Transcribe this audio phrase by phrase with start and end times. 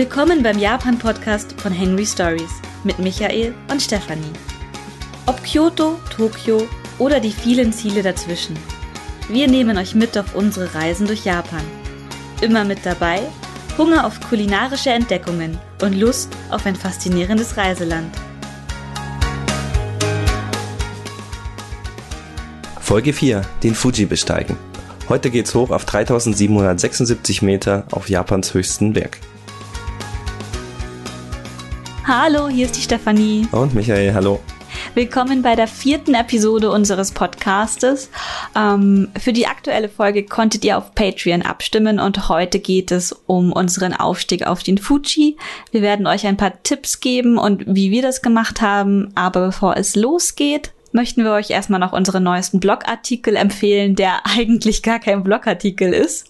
[0.00, 4.32] Willkommen beim Japan-Podcast von Henry Stories mit Michael und Stefanie.
[5.26, 6.66] Ob Kyoto, Tokio
[6.98, 8.58] oder die vielen Ziele dazwischen.
[9.28, 11.60] Wir nehmen euch mit auf unsere Reisen durch Japan.
[12.40, 13.20] Immer mit dabei
[13.76, 18.16] Hunger auf kulinarische Entdeckungen und Lust auf ein faszinierendes Reiseland.
[22.80, 24.56] Folge 4, den Fuji besteigen.
[25.10, 29.18] Heute geht's hoch auf 3776 Meter auf Japans höchsten Berg.
[32.12, 33.46] Hallo, hier ist die Stefanie.
[33.52, 34.40] Und Michael, hallo.
[34.94, 38.10] Willkommen bei der vierten Episode unseres Podcastes.
[38.56, 43.52] Ähm, für die aktuelle Folge konntet ihr auf Patreon abstimmen und heute geht es um
[43.52, 45.36] unseren Aufstieg auf den Fuji.
[45.70, 49.12] Wir werden euch ein paar Tipps geben und wie wir das gemacht haben.
[49.14, 54.82] Aber bevor es losgeht, möchten wir euch erstmal noch unseren neuesten Blogartikel empfehlen, der eigentlich
[54.82, 56.26] gar kein Blogartikel ist,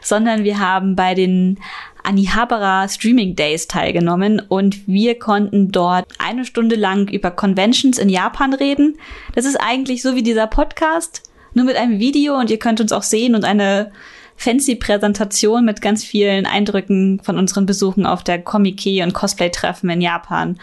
[0.00, 1.58] sondern wir haben bei den
[2.04, 8.54] Anihabara Streaming Days teilgenommen und wir konnten dort eine Stunde lang über Conventions in Japan
[8.54, 8.98] reden.
[9.34, 11.22] Das ist eigentlich so wie dieser Podcast,
[11.54, 13.92] nur mit einem Video und ihr könnt uns auch sehen und eine
[14.36, 20.00] fancy Präsentation mit ganz vielen Eindrücken von unseren Besuchen auf der Comic-Con und Cosplay-Treffen in
[20.00, 20.58] Japan.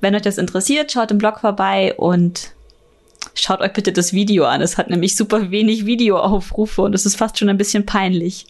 [0.00, 2.52] Wenn euch das interessiert, schaut im Blog vorbei und
[3.34, 4.60] schaut euch bitte das Video an.
[4.60, 8.46] Es hat nämlich super wenig Videoaufrufe und es ist fast schon ein bisschen peinlich.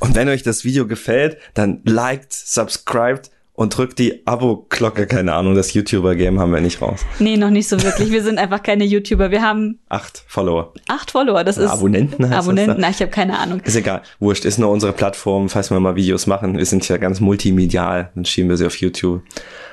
[0.00, 5.06] Und wenn euch das Video gefällt, dann liked, subscribed und drückt die Abo-Glocke.
[5.06, 7.04] Keine Ahnung, das YouTuber-Game haben wir nicht raus.
[7.18, 8.10] Nee, noch nicht so wirklich.
[8.10, 9.30] Wir sind einfach keine YouTuber.
[9.30, 10.72] Wir haben acht Follower.
[10.88, 11.70] Acht Follower, das ist.
[11.70, 12.90] Abonnenten heißt Abonnenten, das da?
[12.90, 13.60] ich habe keine Ahnung.
[13.60, 14.02] Ist egal.
[14.20, 16.56] Wurscht, ist nur unsere Plattform, falls wir mal Videos machen.
[16.56, 18.10] Wir sind ja ganz multimedial.
[18.14, 19.22] Dann schieben wir sie auf YouTube.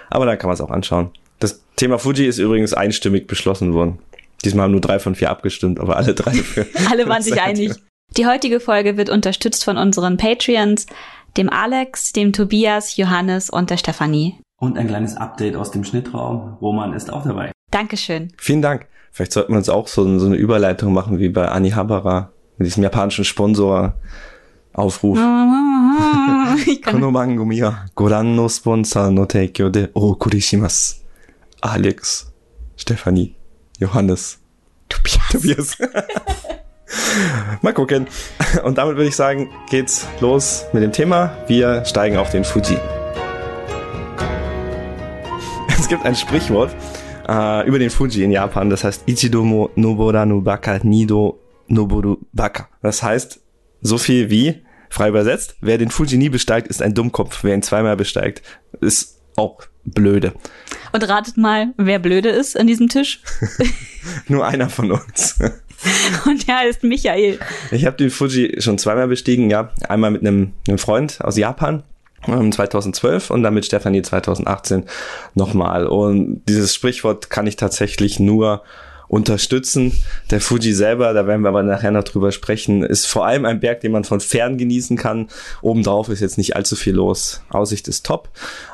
[0.10, 1.12] Aber da kann man es auch anschauen.
[1.40, 4.00] Das Thema Fuji ist übrigens einstimmig beschlossen worden.
[4.44, 6.32] Diesmal haben nur drei von vier abgestimmt, aber alle drei
[6.90, 7.74] alle waren sich einig.
[8.18, 10.88] Die heutige Folge wird unterstützt von unseren Patreons,
[11.38, 14.40] dem Alex, dem Tobias, Johannes und der Stefanie.
[14.60, 16.58] Und ein kleines Update aus dem Schnittraum.
[16.60, 17.52] Roman ist auch dabei.
[17.72, 18.34] Dankeschön.
[18.38, 18.88] Vielen Dank.
[19.12, 22.68] Vielleicht sollten wir uns auch so, so eine Überleitung machen wie bei Ani Habara mit
[22.68, 23.94] diesem japanischen Sponsor.
[24.74, 25.18] Aufruf.
[26.86, 30.68] Konobango mia goran no sponsor no teikyo de okurishima
[31.62, 32.32] Alex,
[32.78, 33.36] Stefanie,
[33.80, 34.40] Johannes,
[34.88, 35.30] Tobias.
[35.32, 35.78] Tobias.
[37.62, 38.08] Mal gucken.
[38.64, 41.38] Und damit würde ich sagen, geht's los mit dem Thema.
[41.48, 42.78] Wir steigen auf den Fuji.
[45.80, 46.76] Es gibt ein Sprichwort
[47.28, 52.68] äh, über den Fuji in Japan, das heißt Ichidomo Noboranu Baka Nido Noboru Baka.
[52.84, 53.40] Das heißt
[53.82, 57.44] so viel wie, frei übersetzt, wer den Fuji nie besteigt, ist ein Dummkopf.
[57.44, 58.44] Wer ihn zweimal besteigt,
[58.82, 60.34] ist auch blöde.
[60.92, 63.22] Und ratet mal, wer blöde ist an diesem Tisch?
[64.28, 65.40] Nur einer von uns.
[66.26, 67.40] Und der heißt Michael.
[67.72, 69.72] Ich habe den Fuji schon zweimal bestiegen, ja.
[69.88, 71.84] Einmal mit einem, einem Freund aus Japan
[72.26, 74.86] 2012 ähm, und dann mit Stefanie 2018
[75.36, 75.88] nochmal.
[75.88, 78.64] Und dieses Sprichwort kann ich tatsächlich nur
[79.10, 79.92] unterstützen.
[80.30, 83.60] Der Fuji selber, da werden wir aber nachher noch drüber sprechen, ist vor allem ein
[83.60, 85.28] Berg, den man von fern genießen kann.
[85.62, 87.42] Obendrauf ist jetzt nicht allzu viel los.
[87.50, 88.30] Aussicht ist top.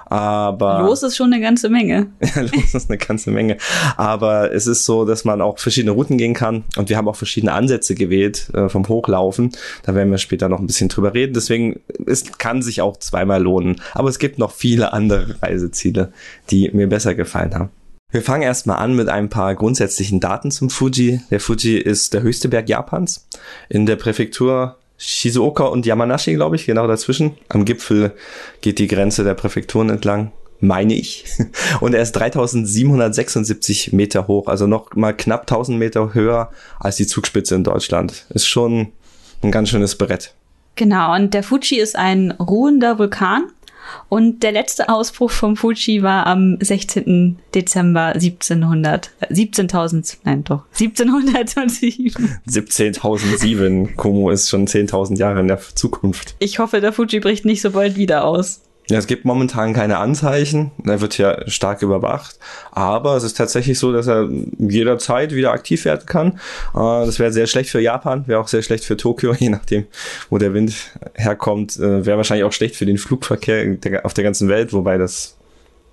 [0.08, 2.08] Aber los ist schon eine ganze Menge.
[2.22, 3.58] ja, los ist eine ganze Menge.
[3.98, 7.16] Aber es ist so, dass man auch verschiedene Routen gehen kann und wir haben auch
[7.16, 9.52] verschiedene Ansätze gewählt äh, vom Hochlaufen.
[9.84, 11.34] Da werden wir später noch ein bisschen drüber reden.
[11.34, 13.82] Deswegen es kann sich auch zweimal lohnen.
[13.94, 16.12] Aber es gibt noch viele andere Reiseziele,
[16.52, 17.70] die mir besser gefallen haben.
[18.16, 21.20] Wir fangen erstmal an mit ein paar grundsätzlichen Daten zum Fuji.
[21.32, 23.28] Der Fuji ist der höchste Berg Japans
[23.68, 27.36] in der Präfektur Shizuoka und Yamanashi, glaube ich, genau dazwischen.
[27.50, 28.14] Am Gipfel
[28.62, 30.32] geht die Grenze der Präfekturen entlang,
[30.62, 31.26] meine ich.
[31.82, 37.08] Und er ist 3776 Meter hoch, also noch mal knapp 1000 Meter höher als die
[37.08, 38.28] Zugspitze in Deutschland.
[38.30, 38.94] Ist schon
[39.42, 40.34] ein ganz schönes Brett.
[40.76, 43.52] Genau, und der Fuji ist ein ruhender Vulkan
[44.10, 47.40] und der letzte Ausbruch vom Fuji war am 16.
[47.54, 52.40] Dezember 1700, 17.000, nein doch, 1707.
[52.48, 56.36] 17.007, Como ist schon 10.000 Jahre in der Zukunft.
[56.40, 58.62] Ich hoffe, der Fuji bricht nicht so bald wieder aus.
[58.90, 60.72] Ja, es gibt momentan keine Anzeichen.
[60.86, 62.38] Er wird ja stark überwacht.
[62.72, 64.30] Aber es ist tatsächlich so, dass er
[64.60, 66.34] jederzeit wieder aktiv werden kann.
[66.74, 69.86] Äh, das wäre sehr schlecht für Japan, wäre auch sehr schlecht für Tokio, je nachdem,
[70.30, 70.76] wo der Wind
[71.16, 71.78] herkommt.
[71.78, 75.36] Äh, wäre wahrscheinlich auch schlecht für den Flugverkehr auf der ganzen Welt, wobei das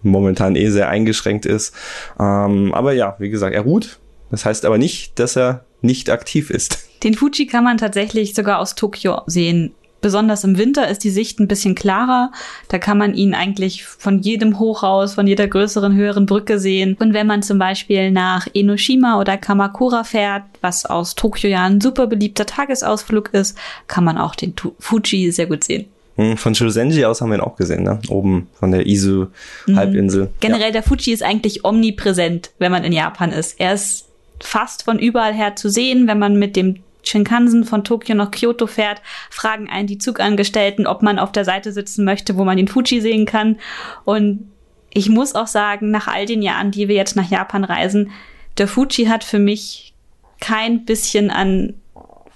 [0.02, 1.74] momentan eh sehr eingeschränkt ist.
[2.20, 4.00] Ähm, aber ja, wie gesagt, er ruht.
[4.30, 6.88] Das heißt aber nicht, dass er nicht aktiv ist.
[7.02, 11.40] Den Fuji kann man tatsächlich sogar aus Tokio sehen Besonders im Winter ist die Sicht
[11.40, 12.32] ein bisschen klarer.
[12.68, 16.96] Da kann man ihn eigentlich von jedem Hochhaus, von jeder größeren, höheren Brücke sehen.
[16.98, 21.80] Und wenn man zum Beispiel nach Enoshima oder Kamakura fährt, was aus Tokio ja ein
[21.80, 23.56] super beliebter Tagesausflug ist,
[23.86, 25.86] kann man auch den Fuji sehr gut sehen.
[26.16, 27.98] Hm, Von Shosenji aus haben wir ihn auch gesehen, ne?
[28.08, 30.30] Oben von der Izu-Halbinsel.
[30.40, 33.58] Generell, der Fuji ist eigentlich omnipräsent, wenn man in Japan ist.
[33.58, 34.06] Er ist
[34.40, 38.66] fast von überall her zu sehen, wenn man mit dem Shinkansen von Tokio nach Kyoto
[38.66, 42.68] fährt, fragen einen die Zugangestellten, ob man auf der Seite sitzen möchte, wo man den
[42.68, 43.58] Fuji sehen kann.
[44.04, 44.50] Und
[44.92, 48.10] ich muss auch sagen, nach all den Jahren, die wir jetzt nach Japan reisen,
[48.58, 49.94] der Fuji hat für mich
[50.40, 51.74] kein bisschen an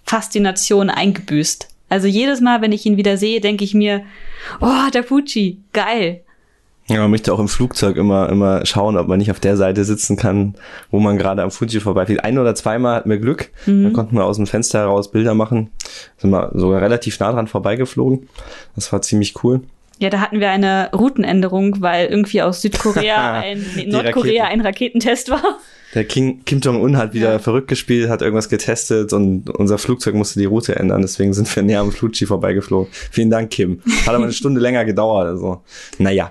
[0.04, 1.68] Faszination eingebüßt.
[1.88, 4.04] Also jedes Mal, wenn ich ihn wieder sehe, denke ich mir,
[4.60, 6.22] oh, der Fuji, geil.
[6.88, 9.84] Ja, man möchte auch im Flugzeug immer, immer schauen, ob man nicht auf der Seite
[9.84, 10.54] sitzen kann,
[10.92, 12.22] wo man gerade am Fuji vorbeifliegt.
[12.24, 13.50] Ein oder zweimal hatten wir Glück.
[13.66, 15.70] Da konnten wir aus dem Fenster heraus Bilder machen.
[16.16, 18.28] Sind wir sogar relativ nah dran vorbeigeflogen.
[18.76, 19.62] Das war ziemlich cool.
[19.98, 24.60] Ja, da hatten wir eine Routenänderung, weil irgendwie aus Südkorea ein, Nordkorea Raketen.
[24.60, 25.42] ein Raketentest war.
[25.94, 27.38] Der King, Kim Jong-un hat wieder Ja.
[27.38, 31.00] verrückt gespielt, hat irgendwas getestet und unser Flugzeug musste die Route ändern.
[31.02, 32.92] Deswegen sind wir näher am Fuji vorbeigeflogen.
[33.10, 33.80] Vielen Dank, Kim.
[34.06, 35.26] Hat aber eine Stunde länger gedauert.
[35.28, 35.62] Also,
[35.98, 36.30] naja.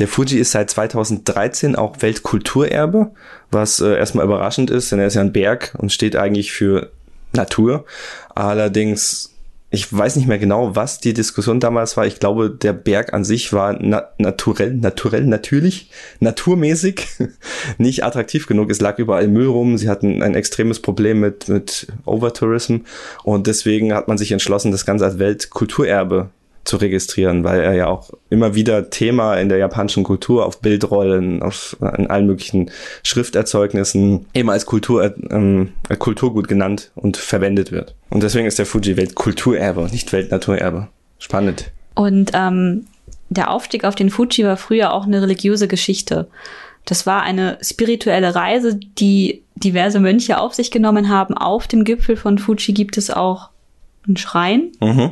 [0.00, 3.10] Der Fuji ist seit 2013 auch Weltkulturerbe,
[3.50, 6.90] was äh, erstmal überraschend ist, denn er ist ja ein Berg und steht eigentlich für
[7.34, 7.84] Natur.
[8.34, 9.34] Allerdings,
[9.68, 12.06] ich weiß nicht mehr genau, was die Diskussion damals war.
[12.06, 17.06] Ich glaube, der Berg an sich war na naturell, naturell, natürlich, naturmäßig
[17.76, 18.70] nicht attraktiv genug.
[18.70, 19.76] Es lag überall Müll rum.
[19.76, 22.78] Sie hatten ein extremes Problem mit, mit Overtourism
[23.22, 26.30] und deswegen hat man sich entschlossen, das Ganze als Weltkulturerbe
[26.64, 31.42] zu registrieren, weil er ja auch immer wieder Thema in der japanischen Kultur auf Bildrollen,
[31.42, 32.70] auf in allen möglichen
[33.02, 37.94] Schrifterzeugnissen immer als Kultur, ähm, Kulturgut genannt und verwendet wird.
[38.10, 40.88] Und deswegen ist der Fuji Weltkulturerbe, nicht Weltnaturerbe.
[41.18, 41.70] Spannend.
[41.94, 42.86] Und ähm,
[43.30, 46.28] der Aufstieg auf den Fuji war früher auch eine religiöse Geschichte.
[46.84, 51.36] Das war eine spirituelle Reise, die diverse Mönche auf sich genommen haben.
[51.36, 53.50] Auf dem Gipfel von Fuji gibt es auch
[54.06, 54.72] einen Schrein.
[54.80, 55.10] Mhm.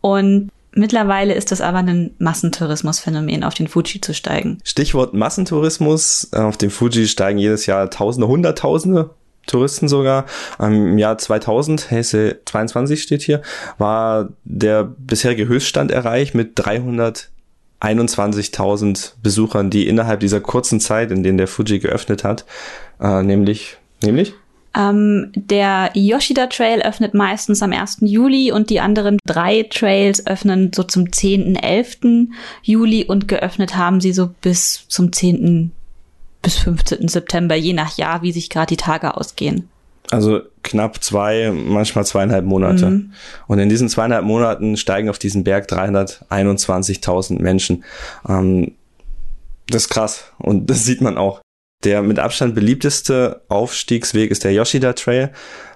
[0.00, 4.58] Und mittlerweile ist das aber ein Massentourismusphänomen, auf den Fuji zu steigen.
[4.64, 6.30] Stichwort Massentourismus.
[6.32, 9.10] Äh, Auf dem Fuji steigen jedes Jahr Tausende, Hunderttausende
[9.46, 10.26] Touristen sogar.
[10.58, 13.42] Im Jahr 2000, Heise 22 steht hier,
[13.78, 21.34] war der bisherige Höchststand erreicht mit 321.000 Besuchern, die innerhalb dieser kurzen Zeit, in der
[21.34, 22.46] der Fuji geöffnet hat,
[23.00, 24.34] äh, nämlich, nämlich?
[24.76, 27.98] Ähm, der Yoshida Trail öffnet meistens am 1.
[28.00, 31.98] Juli und die anderen drei Trails öffnen so zum 10., 11.
[32.62, 35.70] Juli und geöffnet haben sie so bis zum 10.
[36.42, 37.08] bis 15.
[37.08, 39.68] September, je nach Jahr, wie sich gerade die Tage ausgehen.
[40.10, 43.00] Also knapp zwei, manchmal zweieinhalb Monate.
[43.46, 47.84] Und in diesen zweieinhalb Monaten steigen auf diesen Berg 321.000 Menschen.
[48.28, 48.72] Ähm,
[49.68, 50.24] das ist krass.
[50.38, 51.40] Und das sieht man auch.
[51.84, 55.30] Der mit Abstand beliebteste Aufstiegsweg ist der Yoshida Trail.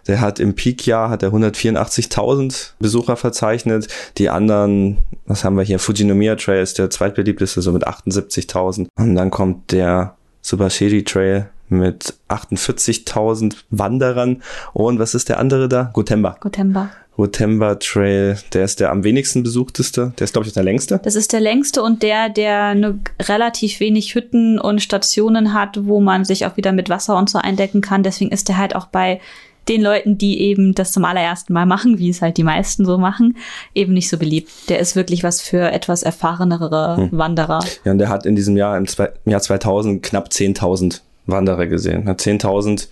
[0.07, 3.89] Der hat im Peakjahr hat er 184.000 Besucher verzeichnet.
[4.17, 5.79] Die anderen, was haben wir hier?
[5.79, 8.89] Fujinomiya Trail ist der zweitbeliebteste, so mit 78.000.
[8.97, 14.43] Und dann kommt der Subashiri Trail mit 48.000 Wanderern.
[14.73, 15.91] Und was ist der andere da?
[15.93, 16.39] Gotemba.
[16.41, 16.91] Gotemba.
[17.19, 20.12] Gotemba Trail, der ist der am wenigsten besuchteste.
[20.20, 21.00] Der ist, glaube ich, der längste.
[21.03, 25.99] Das ist der längste und der, der nur relativ wenig Hütten und Stationen hat, wo
[25.99, 28.05] man sich auch wieder mit Wasser und so eindecken kann.
[28.05, 29.20] Deswegen ist der halt auch bei
[29.69, 32.99] den Leuten, die eben das zum allerersten Mal machen, wie es halt die meisten so
[32.99, 33.37] machen,
[33.75, 34.50] eben nicht so beliebt.
[34.69, 37.64] Der ist wirklich was für etwas erfahrenere Wanderer.
[37.85, 41.66] Ja, und der hat in diesem Jahr, im, zwei, im Jahr 2000, knapp 10.000 Wanderer
[41.66, 42.04] gesehen.
[42.07, 42.87] Ja, 10.000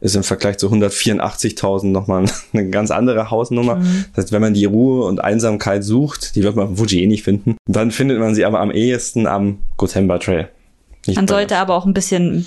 [0.00, 3.80] ist im Vergleich zu 184.000 nochmal eine ganz andere Hausnummer.
[4.14, 7.06] Das heißt, wenn man die Ruhe und Einsamkeit sucht, die wird man auf Fuji eh
[7.06, 10.48] nicht finden, dann findet man sie aber am ehesten am Gotemba Trail.
[11.06, 12.46] Nicht Man sollte aber auch ein bisschen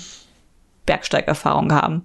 [0.86, 2.02] Bergsteigerfahrung haben.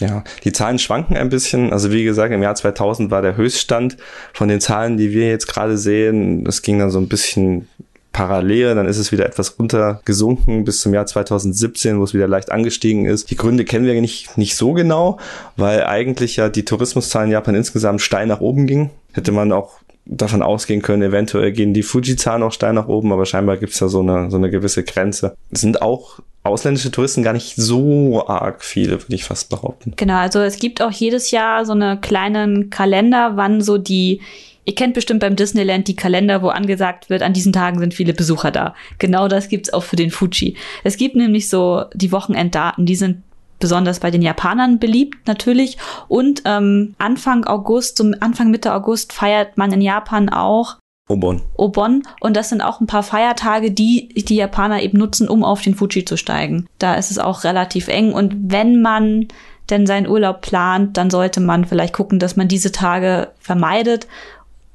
[0.00, 1.72] Ja, die Zahlen schwanken ein bisschen.
[1.72, 3.96] Also wie gesagt, im Jahr 2000 war der Höchststand
[4.32, 6.44] von den Zahlen, die wir jetzt gerade sehen.
[6.44, 7.68] Das ging dann so ein bisschen
[8.14, 12.50] parallel, dann ist es wieder etwas runtergesunken bis zum Jahr 2017, wo es wieder leicht
[12.50, 13.30] angestiegen ist.
[13.30, 15.18] Die Gründe kennen wir nicht, nicht so genau,
[15.56, 18.90] weil eigentlich ja die Tourismuszahlen in Japan insgesamt steil nach oben gingen.
[19.12, 19.72] Hätte man auch
[20.06, 23.80] davon ausgehen können, eventuell gehen die Fuji-Zahlen auch steil nach oben, aber scheinbar gibt es
[23.80, 25.34] da so eine, so eine gewisse Grenze.
[25.50, 29.94] Sind auch ausländische Touristen gar nicht so arg viele, würde ich fast behaupten.
[29.96, 34.20] Genau, also es gibt auch jedes Jahr so einen kleinen Kalender, wann so die,
[34.64, 38.14] ihr kennt bestimmt beim Disneyland die Kalender, wo angesagt wird, an diesen Tagen sind viele
[38.14, 38.74] Besucher da.
[38.98, 40.56] Genau das gibt's auch für den Fuji.
[40.82, 43.22] Es gibt nämlich so die Wochenenddaten, die sind
[43.60, 45.78] besonders bei den Japanern beliebt natürlich.
[46.08, 50.76] Und ähm, Anfang August, zum Anfang Mitte August feiert man in Japan auch
[51.08, 51.42] Obon.
[51.56, 55.60] Obon und das sind auch ein paar Feiertage, die die Japaner eben nutzen, um auf
[55.60, 56.66] den Fuji zu steigen.
[56.78, 59.28] Da ist es auch relativ eng und wenn man
[59.70, 64.06] denn seinen Urlaub plant, dann sollte man vielleicht gucken, dass man diese Tage vermeidet.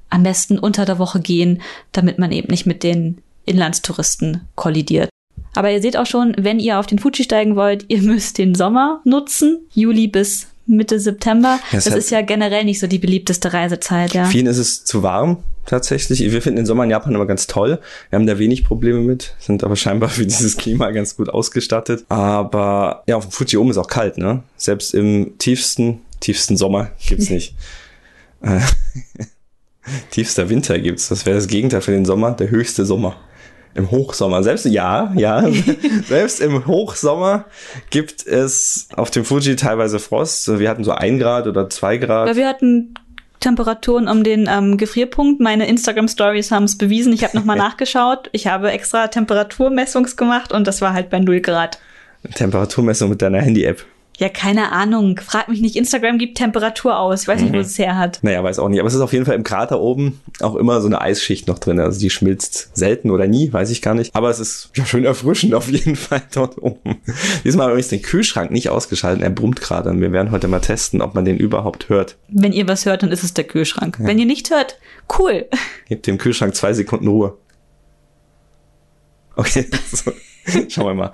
[0.09, 1.61] Am besten unter der Woche gehen,
[1.91, 5.09] damit man eben nicht mit den Inlandstouristen kollidiert.
[5.55, 8.53] Aber ihr seht auch schon, wenn ihr auf den Fuji steigen wollt, ihr müsst den
[8.55, 11.59] Sommer nutzen, Juli bis Mitte September.
[11.71, 14.25] Das hat- ist ja generell nicht so die beliebteste Reisezeit, ja.
[14.25, 16.19] Vielen ist es zu warm tatsächlich.
[16.19, 17.79] Wir finden den Sommer in Japan immer ganz toll.
[18.09, 22.05] Wir haben da wenig Probleme mit, sind aber scheinbar für dieses Klima ganz gut ausgestattet.
[22.09, 24.43] Aber ja, auf dem Fuji oben ist auch kalt, ne?
[24.57, 27.55] Selbst im tiefsten, tiefsten Sommer gibt's nicht.
[30.11, 31.09] tiefster Winter gibt's.
[31.09, 33.15] Das wäre das Gegenteil für den Sommer, der höchste Sommer.
[33.75, 35.47] Im Hochsommer, selbst ja, ja,
[36.07, 37.45] selbst im Hochsommer
[37.91, 40.59] gibt es auf dem Fuji teilweise Frost.
[40.59, 42.27] Wir hatten so ein Grad oder zwei Grad.
[42.27, 42.95] Weil wir hatten
[43.39, 45.39] Temperaturen um den ähm, Gefrierpunkt.
[45.39, 47.13] Meine Instagram-Stories haben es bewiesen.
[47.13, 48.29] Ich habe nochmal nachgeschaut.
[48.31, 51.79] Ich habe extra Temperaturmessungs gemacht und das war halt bei 0 Grad.
[52.35, 53.85] Temperaturmessung mit deiner Handy-App.
[54.19, 55.17] Ja, keine Ahnung.
[55.25, 55.77] Frag mich nicht.
[55.77, 57.21] Instagram gibt Temperatur aus.
[57.21, 58.19] Ich weiß nicht, wo es her hat.
[58.21, 58.81] Naja, weiß auch nicht.
[58.81, 61.57] Aber es ist auf jeden Fall im Krater oben auch immer so eine Eisschicht noch
[61.57, 61.79] drin.
[61.79, 64.13] Also die schmilzt selten oder nie, weiß ich gar nicht.
[64.13, 66.97] Aber es ist ja schön erfrischend auf jeden Fall dort oben.
[67.45, 69.23] Diesmal habe ich den Kühlschrank nicht ausgeschaltet.
[69.23, 69.89] Er brummt gerade.
[69.89, 72.17] Und wir werden heute mal testen, ob man den überhaupt hört.
[72.27, 73.95] Wenn ihr was hört, dann ist es der Kühlschrank.
[73.99, 74.79] Wenn ihr nicht hört,
[75.17, 75.45] cool.
[75.87, 77.37] Gebt dem Kühlschrank zwei Sekunden Ruhe.
[79.37, 80.11] Okay, so.
[80.69, 81.11] schauen wir mal.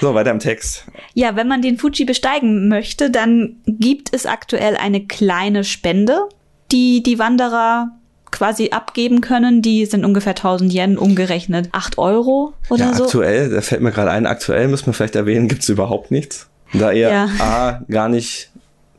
[0.00, 0.84] So, weiter im Text.
[1.14, 6.28] Ja, wenn man den Fuji besteigen möchte, dann gibt es aktuell eine kleine Spende,
[6.72, 7.90] die die Wanderer
[8.30, 9.62] quasi abgeben können.
[9.62, 11.68] Die sind ungefähr 1000 Yen umgerechnet.
[11.72, 13.04] 8 Euro oder ja, so.
[13.04, 16.48] aktuell, da fällt mir gerade ein, aktuell müssen wir vielleicht erwähnen, gibt's überhaupt nichts.
[16.72, 17.28] Da ihr Ja.
[17.40, 18.49] A, gar nicht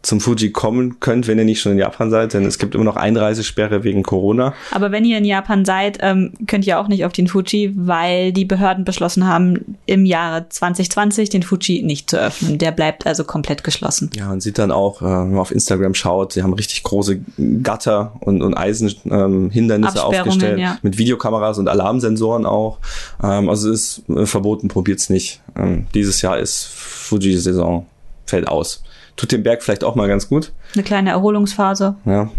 [0.02, 2.84] zum Fuji kommen könnt, wenn ihr nicht schon in Japan seid, denn es gibt immer
[2.84, 4.54] noch Einreisesperre wegen Corona.
[4.72, 8.34] Aber wenn ihr in Japan seid, ähm, könnt ihr auch nicht auf den Fuji, weil
[8.34, 12.58] die Behörden beschlossen haben, im Jahre 2020 den Fuji nicht zu öffnen.
[12.58, 14.10] Der bleibt also komplett geschlossen.
[14.16, 17.20] Ja, man sieht dann auch, äh, wenn man auf Instagram schaut, sie haben richtig große
[17.62, 20.78] Gatter und, und Eisenhindernisse ähm, aufgestellt, ja.
[20.82, 22.80] mit Videokameras und Alarmsensoren auch.
[23.22, 25.42] Ähm, also es ist äh, verboten, probiert's nicht.
[25.56, 27.86] Ähm, dieses Jahr ist Fuji-Saison,
[28.26, 28.84] fällt aus.
[29.16, 30.52] Tut dem Berg vielleicht auch mal ganz gut.
[30.74, 31.96] Eine kleine Erholungsphase.
[32.06, 32.30] Ja,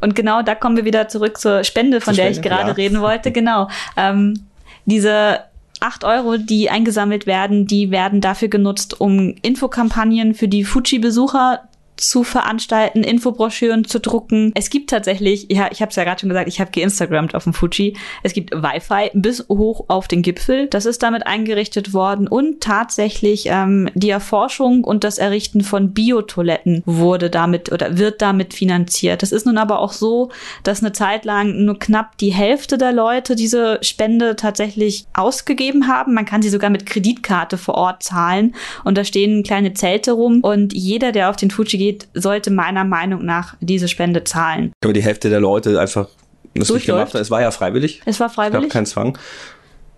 [0.00, 2.68] Und genau da kommen wir wieder zurück zur Spende, von Zur der ich Spende, gerade
[2.70, 2.74] ja.
[2.74, 3.32] reden wollte.
[3.32, 3.68] Genau.
[3.96, 4.46] Ähm,
[4.84, 5.40] diese
[5.80, 11.60] acht Euro, die eingesammelt werden, die werden dafür genutzt, um Infokampagnen für die Fuji-Besucher
[11.96, 14.52] zu veranstalten, Infobroschüren zu drucken.
[14.54, 17.44] Es gibt tatsächlich, ja, ich habe es ja gerade schon gesagt, ich habe geinstagrammt auf
[17.44, 17.96] dem Fuji.
[18.22, 20.68] Es gibt Wi-Fi bis hoch auf den Gipfel.
[20.68, 26.82] Das ist damit eingerichtet worden und tatsächlich ähm, die Erforschung und das Errichten von Biotoiletten
[26.86, 29.22] wurde damit oder wird damit finanziert.
[29.22, 30.30] Das ist nun aber auch so,
[30.62, 36.14] dass eine Zeit lang nur knapp die Hälfte der Leute diese Spende tatsächlich ausgegeben haben.
[36.14, 40.40] Man kann sie sogar mit Kreditkarte vor Ort zahlen und da stehen kleine Zelte rum
[40.42, 44.72] und jeder, der auf den Fuji geht, sollte meiner Meinung nach diese Spende zahlen.
[44.82, 46.08] aber die Hälfte der Leute einfach
[46.54, 47.20] das nicht gemacht hat.
[47.20, 48.00] Es war ja freiwillig.
[48.06, 48.70] Es war Es gab freiwillig.
[48.70, 49.18] keinen Zwang.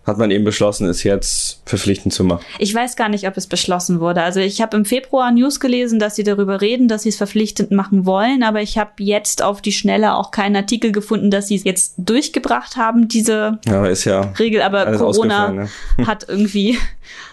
[0.05, 2.43] Hat man eben beschlossen, ist jetzt verpflichtend zu machen.
[2.59, 4.23] Ich weiß gar nicht, ob es beschlossen wurde.
[4.23, 7.73] Also ich habe im Februar News gelesen, dass sie darüber reden, dass sie es verpflichtend
[7.73, 11.57] machen wollen, aber ich habe jetzt auf die Schnelle auch keinen Artikel gefunden, dass sie
[11.57, 14.63] es jetzt durchgebracht haben, diese Ja, ja Regel.
[14.63, 15.69] Aber Corona ne?
[16.07, 16.79] hat irgendwie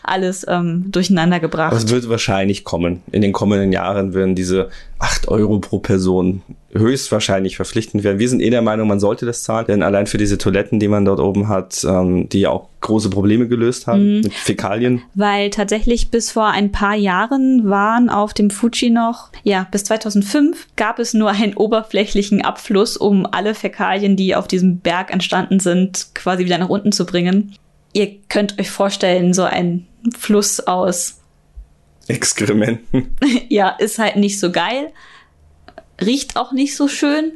[0.08, 1.72] alles ähm, durcheinander gebracht.
[1.72, 3.02] Aber es wird wahrscheinlich kommen.
[3.12, 4.70] In den kommenden Jahren werden diese
[5.00, 6.42] 8 Euro pro Person
[6.74, 8.20] höchstwahrscheinlich verpflichtend werden.
[8.20, 10.88] Wir sind eh der Meinung, man sollte das zahlen, denn allein für diese Toiletten, die
[10.88, 15.02] man dort oben hat, ähm, die ja auch große Probleme gelöst haben mit Fäkalien.
[15.16, 20.68] Weil tatsächlich bis vor ein paar Jahren waren auf dem Fuji noch, ja, bis 2005
[20.76, 26.08] gab es nur einen oberflächlichen Abfluss, um alle Fäkalien, die auf diesem Berg entstanden sind,
[26.14, 27.54] quasi wieder nach unten zu bringen.
[27.96, 29.88] Ihr könnt euch vorstellen, so ein
[30.18, 31.22] Fluss aus,
[32.08, 33.16] Exkrementen.
[33.50, 34.92] ja, ist halt nicht so geil,
[36.02, 37.32] riecht auch nicht so schön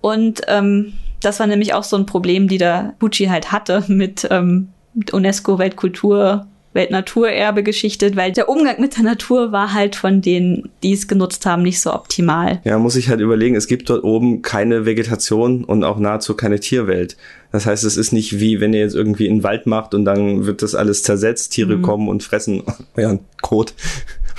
[0.00, 4.26] und ähm, das war nämlich auch so ein Problem, die der Fuji halt hatte mit
[4.32, 4.72] ähm,
[5.12, 10.92] UNESCO Weltkultur Weltnaturerbe geschichtet, weil der Umgang mit der Natur war halt von denen, die
[10.92, 12.60] es genutzt haben, nicht so optimal.
[12.64, 16.60] Ja, muss ich halt überlegen, es gibt dort oben keine Vegetation und auch nahezu keine
[16.60, 17.16] Tierwelt.
[17.52, 20.46] Das heißt, es ist nicht wie, wenn ihr jetzt irgendwie einen Wald macht und dann
[20.46, 21.82] wird das alles zersetzt, Tiere Mhm.
[21.82, 22.62] kommen und fressen
[22.96, 23.74] euren Kot.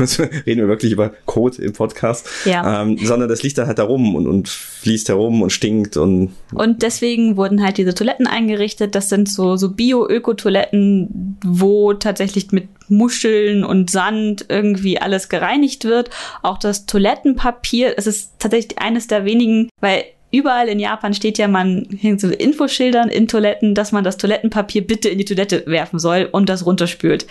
[0.46, 2.28] Reden wir wirklich über Kot im Podcast.
[2.46, 2.82] Ja.
[2.82, 6.32] Ähm, sondern das liegt dann halt da rum und, und fließt herum und stinkt und
[6.54, 8.96] Und deswegen wurden halt diese Toiletten eingerichtet.
[8.96, 16.10] Das sind so, so Bio-Öko-Toiletten, wo tatsächlich mit Muscheln und Sand irgendwie alles gereinigt wird.
[16.42, 21.48] Auch das Toilettenpapier, es ist tatsächlich eines der wenigen, weil überall in Japan steht ja,
[21.48, 26.00] man hängt so Infoschildern in Toiletten, dass man das Toilettenpapier bitte in die Toilette werfen
[26.00, 27.28] soll und das runterspült.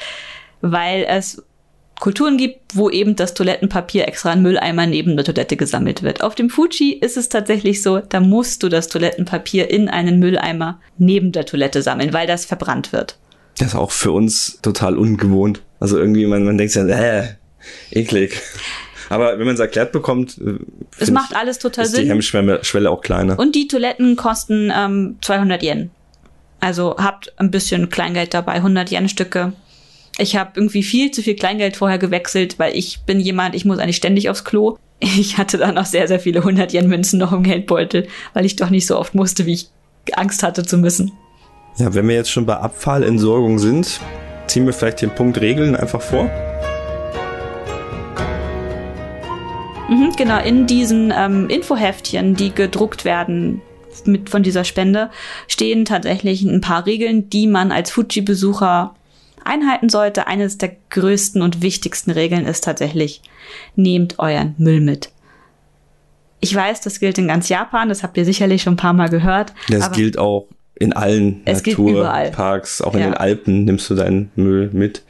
[0.60, 1.42] Weil es
[2.00, 6.23] Kulturen gibt, wo eben das Toilettenpapier extra in Mülleimer neben der Toilette gesammelt wird.
[6.23, 10.80] Auf dem Fuji ist es tatsächlich so, da musst du das Toilettenpapier in einen Mülleimer
[10.97, 13.19] neben der Toilette sammeln, weil das verbrannt wird.
[13.59, 15.61] Das ist auch für uns total ungewohnt.
[15.78, 17.28] Also irgendwie, man, man denkt ja, äh,
[17.90, 18.40] eklig.
[19.11, 20.54] Aber wenn man es erklärt bekommt, äh,
[20.99, 22.04] es macht alles total ist Sinn.
[22.04, 23.38] die Hemmschwelle auch kleiner.
[23.38, 25.90] Und die Toiletten kosten ähm, 200 Yen.
[26.61, 29.52] Also habt ein bisschen Kleingeld dabei, 100 Yen Stücke.
[30.20, 33.78] Ich habe irgendwie viel zu viel Kleingeld vorher gewechselt, weil ich bin jemand, ich muss
[33.78, 34.76] eigentlich ständig aufs Klo.
[35.02, 38.56] Ich hatte dann auch sehr, sehr viele 100 Yen Münzen noch im Geldbeutel, weil ich
[38.56, 39.70] doch nicht so oft musste, wie ich
[40.12, 41.12] Angst hatte zu müssen.
[41.78, 43.98] Ja, wenn wir jetzt schon bei Abfallentsorgung sind,
[44.46, 46.24] ziehen wir vielleicht den Punkt Regeln einfach vor.
[49.88, 53.62] Mhm, genau, in diesen ähm, Infoheftchen, die gedruckt werden
[54.04, 55.08] mit von dieser Spende,
[55.48, 58.94] stehen tatsächlich ein paar Regeln, die man als Fuji-Besucher
[59.44, 60.26] einhalten sollte.
[60.26, 63.23] Eines der größten und wichtigsten Regeln ist tatsächlich,
[63.76, 65.11] nehmt euren Müll mit.
[66.40, 69.11] Ich weiß, das gilt in ganz Japan, das habt ihr sicherlich schon ein paar Mal
[69.11, 69.52] gehört.
[69.68, 73.06] Das gilt auch in allen Naturparks, auch in ja.
[73.06, 75.02] den Alpen nimmst du deinen Müll mit.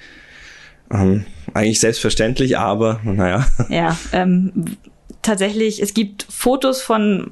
[0.91, 3.47] Ähm, eigentlich selbstverständlich, aber naja.
[3.69, 4.53] Ja, ähm,
[5.23, 7.31] tatsächlich, es gibt Fotos von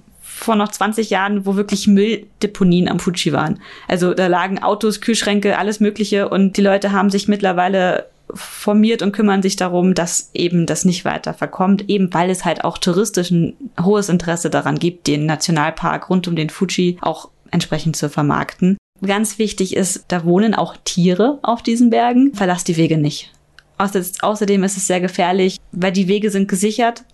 [0.49, 3.61] vor noch 20 Jahren, wo wirklich Mülldeponien am Fuji waren.
[3.87, 9.13] Also da lagen Autos, Kühlschränke, alles Mögliche und die Leute haben sich mittlerweile formiert und
[9.13, 13.31] kümmern sich darum, dass eben das nicht weiter verkommt, eben weil es halt auch touristisch
[13.31, 18.79] ein hohes Interesse daran gibt, den Nationalpark rund um den Fuji auch entsprechend zu vermarkten.
[19.05, 22.33] Ganz wichtig ist, da wohnen auch Tiere auf diesen Bergen.
[22.33, 23.33] Verlasst die Wege nicht.
[23.77, 27.05] Außerdem ist es sehr gefährlich, weil die Wege sind gesichert.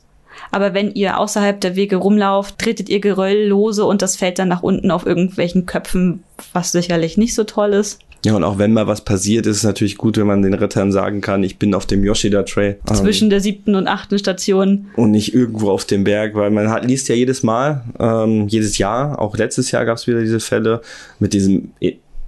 [0.51, 4.49] Aber wenn ihr außerhalb der Wege rumlauft, tretet ihr Geröll lose und das fällt dann
[4.49, 6.23] nach unten auf irgendwelchen Köpfen,
[6.53, 8.01] was sicherlich nicht so toll ist.
[8.25, 10.93] Ja, und auch wenn mal was passiert, ist es natürlich gut, wenn man den Rittern
[10.93, 12.79] sagen kann, ich bin auf dem Yoshida Trail.
[12.87, 14.87] Zwischen ähm, der siebten und achten Station.
[14.97, 18.79] Und nicht irgendwo auf dem Berg, weil man hat, liest ja jedes Mal, ähm, jedes
[18.79, 20.81] Jahr, auch letztes Jahr gab es wieder diese Fälle
[21.19, 21.73] mit diesem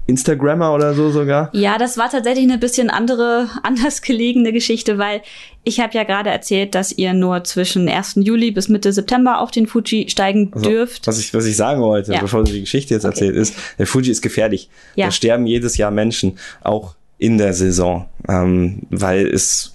[0.07, 1.51] Instagrammer oder so sogar?
[1.53, 5.23] Ja, das war tatsächlich eine bisschen andere, anders gelegene Geschichte, weil
[5.65, 8.15] ich habe ja gerade erzählt, dass ihr nur zwischen 1.
[8.17, 11.07] Juli bis Mitte September auf den Fuji steigen also, dürft.
[11.07, 12.21] Was ich, was ich sagen wollte, ja.
[12.21, 13.15] bevor du die Geschichte jetzt okay.
[13.15, 14.71] erzählt, ist, der Fuji ist gefährlich.
[14.95, 15.07] Ja.
[15.07, 19.75] Da sterben jedes Jahr Menschen, auch in der Saison, ähm, weil es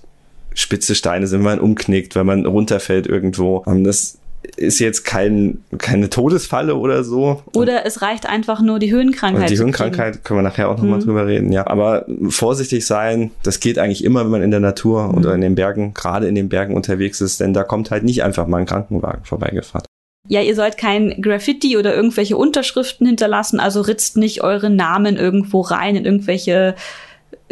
[0.54, 3.64] spitze Steine sind, wenn man umknickt, wenn man runterfällt irgendwo.
[3.68, 4.18] Ähm, das
[4.58, 7.44] ist jetzt kein, keine Todesfalle oder so.
[7.54, 9.44] Oder es reicht einfach nur die Höhenkrankheit.
[9.44, 11.04] Und die Höhenkrankheit können wir nachher auch nochmal mhm.
[11.04, 11.68] drüber reden, ja.
[11.68, 15.18] Aber vorsichtig sein, das geht eigentlich immer, wenn man in der Natur mhm.
[15.18, 18.24] oder in den Bergen, gerade in den Bergen unterwegs ist, denn da kommt halt nicht
[18.24, 19.86] einfach mal ein Krankenwagen vorbeigefahren.
[20.28, 25.62] Ja, ihr sollt kein Graffiti oder irgendwelche Unterschriften hinterlassen, also ritzt nicht euren Namen irgendwo
[25.62, 26.76] rein in irgendwelche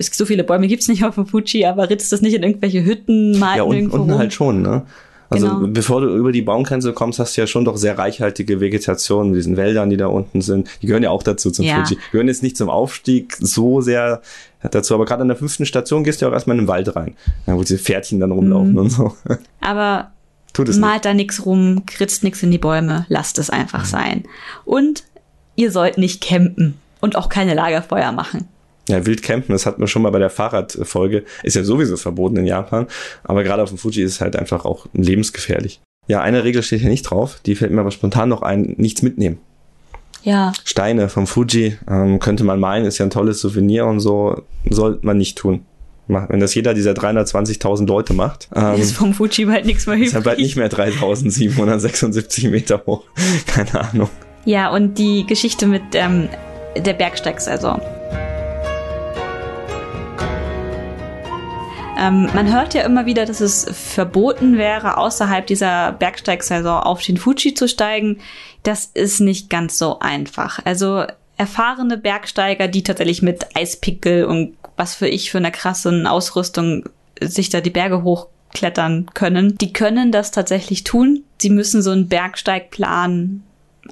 [0.02, 3.38] so viele Bäume gibt's nicht auf dem Fuji, aber ritzt das nicht in irgendwelche Hütten,
[3.38, 4.19] mal ja, und, irgendwo unten rum.
[4.19, 4.84] halt schon, ne?
[5.29, 5.67] Also genau.
[5.67, 9.37] bevor du über die Baumgrenze kommst, hast du ja schon doch sehr reichhaltige Vegetation mit
[9.37, 10.67] diesen Wäldern, die da unten sind.
[10.81, 11.75] Die gehören ja auch dazu zum ja.
[11.75, 11.97] Fuji.
[11.97, 14.21] Die gehören jetzt nicht zum Aufstieg so sehr
[14.71, 16.95] dazu, aber gerade an der fünften Station gehst du ja auch erstmal in den Wald
[16.95, 17.15] rein,
[17.45, 18.77] wo diese Pferdchen dann rumlaufen mhm.
[18.77, 19.13] und so.
[19.61, 20.11] Aber
[20.57, 21.05] malt nicht.
[21.05, 23.89] da nichts rum, kritzt nichts in die Bäume, lasst es einfach mhm.
[23.89, 24.23] sein.
[24.65, 25.03] Und
[25.55, 28.47] ihr sollt nicht campen und auch keine Lagerfeuer machen.
[28.89, 32.47] Ja, Wildcampen, das hatten wir schon mal bei der Fahrradfolge, ist ja sowieso verboten in
[32.47, 32.88] Japan,
[33.23, 35.80] aber gerade auf dem Fuji ist es halt einfach auch lebensgefährlich.
[36.08, 39.04] Ja, eine Regel steht hier nicht drauf, die fällt mir aber spontan noch ein, nichts
[39.04, 39.38] mitnehmen.
[40.23, 40.54] Ja.
[40.65, 45.06] Steine vom Fuji, ähm, könnte man meinen, ist ja ein tolles Souvenir und so, sollte
[45.06, 45.65] man nicht tun.
[46.08, 50.08] Wenn das jeder dieser 320.000 Leute macht, ähm, ist vom Fuji bald nichts mehr übrig.
[50.08, 53.04] Ist ja bald nicht mehr 3.776 Meter hoch.
[53.45, 54.10] Keine Ahnung.
[54.45, 56.28] Ja, und die Geschichte mit ähm,
[56.75, 57.80] der Bergsteigsaison.
[61.99, 67.17] Ähm, man hört ja immer wieder, dass es verboten wäre, außerhalb dieser Bergsteigsaison auf den
[67.17, 68.19] Fuji zu steigen.
[68.63, 70.59] Das ist nicht ganz so einfach.
[70.63, 71.03] Also
[71.38, 76.85] erfahrene Bergsteiger, die tatsächlich mit Eispickel und was für ich für eine krasse Ausrüstung
[77.21, 81.23] sich da die Berge hochklettern können, die können das tatsächlich tun.
[81.38, 83.43] Sie müssen so einen Bergsteigplan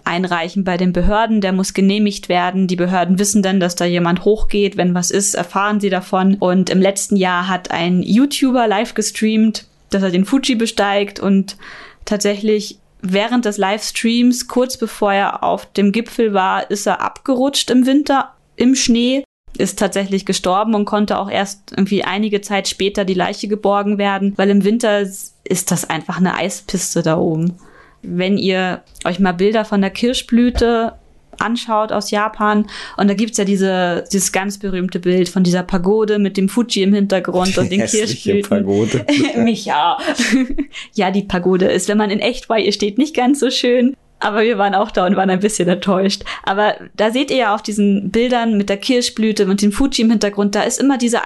[0.03, 2.67] einreichen bei den Behörden, der muss genehmigt werden.
[2.67, 4.77] Die Behörden wissen dann, dass da jemand hochgeht.
[4.77, 6.35] Wenn was ist, erfahren sie davon.
[6.35, 11.57] Und im letzten Jahr hat ein YouTuber live gestreamt, dass er den Fuji besteigt und
[12.05, 17.85] tatsächlich während des Livestreams, kurz bevor er auf dem Gipfel war, ist er abgerutscht im
[17.85, 19.23] Winter im Schnee,
[19.57, 24.33] ist tatsächlich gestorben und konnte auch erst irgendwie einige Zeit später die Leiche geborgen werden,
[24.35, 27.57] weil im Winter ist das einfach eine Eispiste da oben
[28.01, 30.93] wenn ihr euch mal Bilder von der Kirschblüte
[31.39, 32.67] anschaut aus Japan.
[32.97, 36.83] Und da gibt's ja diese, dieses ganz berühmte Bild von dieser Pagode mit dem Fuji
[36.83, 38.49] im Hintergrund und den Kirschblüten.
[38.49, 39.05] Pagode.
[39.37, 39.97] Micha.
[40.93, 43.95] ja, die Pagode ist, wenn man in echt bei ihr steht, nicht ganz so schön.
[44.19, 46.23] Aber wir waren auch da und waren ein bisschen enttäuscht.
[46.43, 50.09] Aber da seht ihr ja auf diesen Bildern mit der Kirschblüte und dem Fuji im
[50.09, 51.23] Hintergrund, da ist immer diese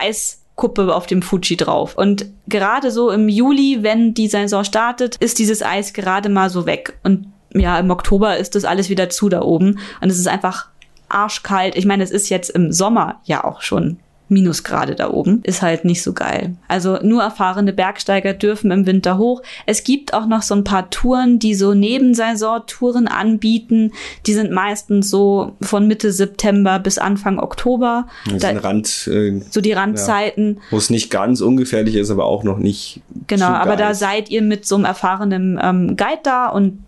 [0.62, 1.98] Eiskuppe auf dem Fuji drauf.
[1.98, 6.66] Und gerade so im Juli, wenn die Saison startet, ist dieses Eis gerade mal so
[6.66, 7.00] weg.
[7.04, 9.80] Und ja, im Oktober ist das alles wieder zu da oben.
[10.02, 10.68] Und es ist einfach
[11.10, 11.76] arschkalt.
[11.76, 13.98] Ich meine, es ist jetzt im Sommer ja auch schon
[14.32, 15.42] Minusgrade da oben.
[15.44, 16.56] Ist halt nicht so geil.
[16.68, 19.42] Also nur erfahrene Bergsteiger dürfen im Winter hoch.
[19.66, 23.92] Es gibt auch noch so ein paar Touren, die so Nebensaison-Touren anbieten.
[24.26, 28.08] Die sind meistens so von Mitte September bis Anfang Oktober.
[28.32, 30.60] Das Da- Rand, äh, so die Randzeiten.
[30.70, 33.02] wo es nicht ganz ungefährlich ist, aber auch noch nicht.
[33.28, 36.84] Genau, aber da seid ihr mit so einem erfahrenen ähm, Guide da und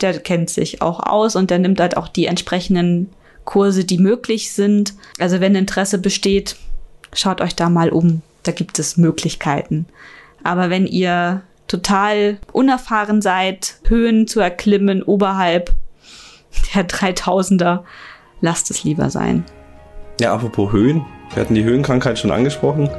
[0.00, 3.10] der kennt sich auch aus und der nimmt halt auch die entsprechenden
[3.44, 4.94] Kurse, die möglich sind.
[5.18, 6.56] Also wenn Interesse besteht,
[7.12, 8.22] schaut euch da mal um.
[8.42, 9.86] Da gibt es Möglichkeiten.
[10.42, 15.74] Aber wenn ihr total unerfahren seid, Höhen zu erklimmen oberhalb
[16.74, 17.80] der 3000er,
[18.40, 19.44] lasst es lieber sein.
[20.20, 21.04] Ja, apropos Höhen.
[21.34, 22.90] Wir hatten die Höhenkrankheit schon angesprochen.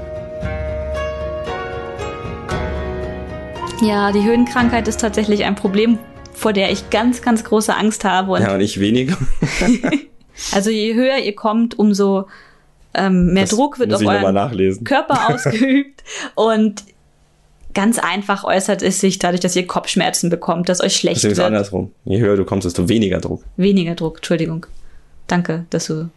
[3.82, 5.98] Ja, die Höhenkrankheit ist tatsächlich ein Problem,
[6.34, 8.34] vor der ich ganz, ganz große Angst habe.
[8.34, 9.18] Und Ja, und ich weniger.
[10.54, 12.28] Also je höher ihr kommt, umso
[12.94, 14.84] ähm, mehr Das Druck wird auf euren nachlesen.
[14.84, 16.04] Körper ausgeübt
[16.36, 16.84] und
[17.74, 21.38] ganz einfach äußert es sich dadurch, dass ihr Kopfschmerzen bekommt, dass euch schlecht Deswegen ist
[21.38, 21.48] es wird.
[21.48, 21.92] andersrum.
[22.06, 23.44] Je höher du kommst, desto weniger Druck.
[23.58, 24.66] Weniger Druck, Entschuldigung.
[25.28, 26.10] Danke, dass du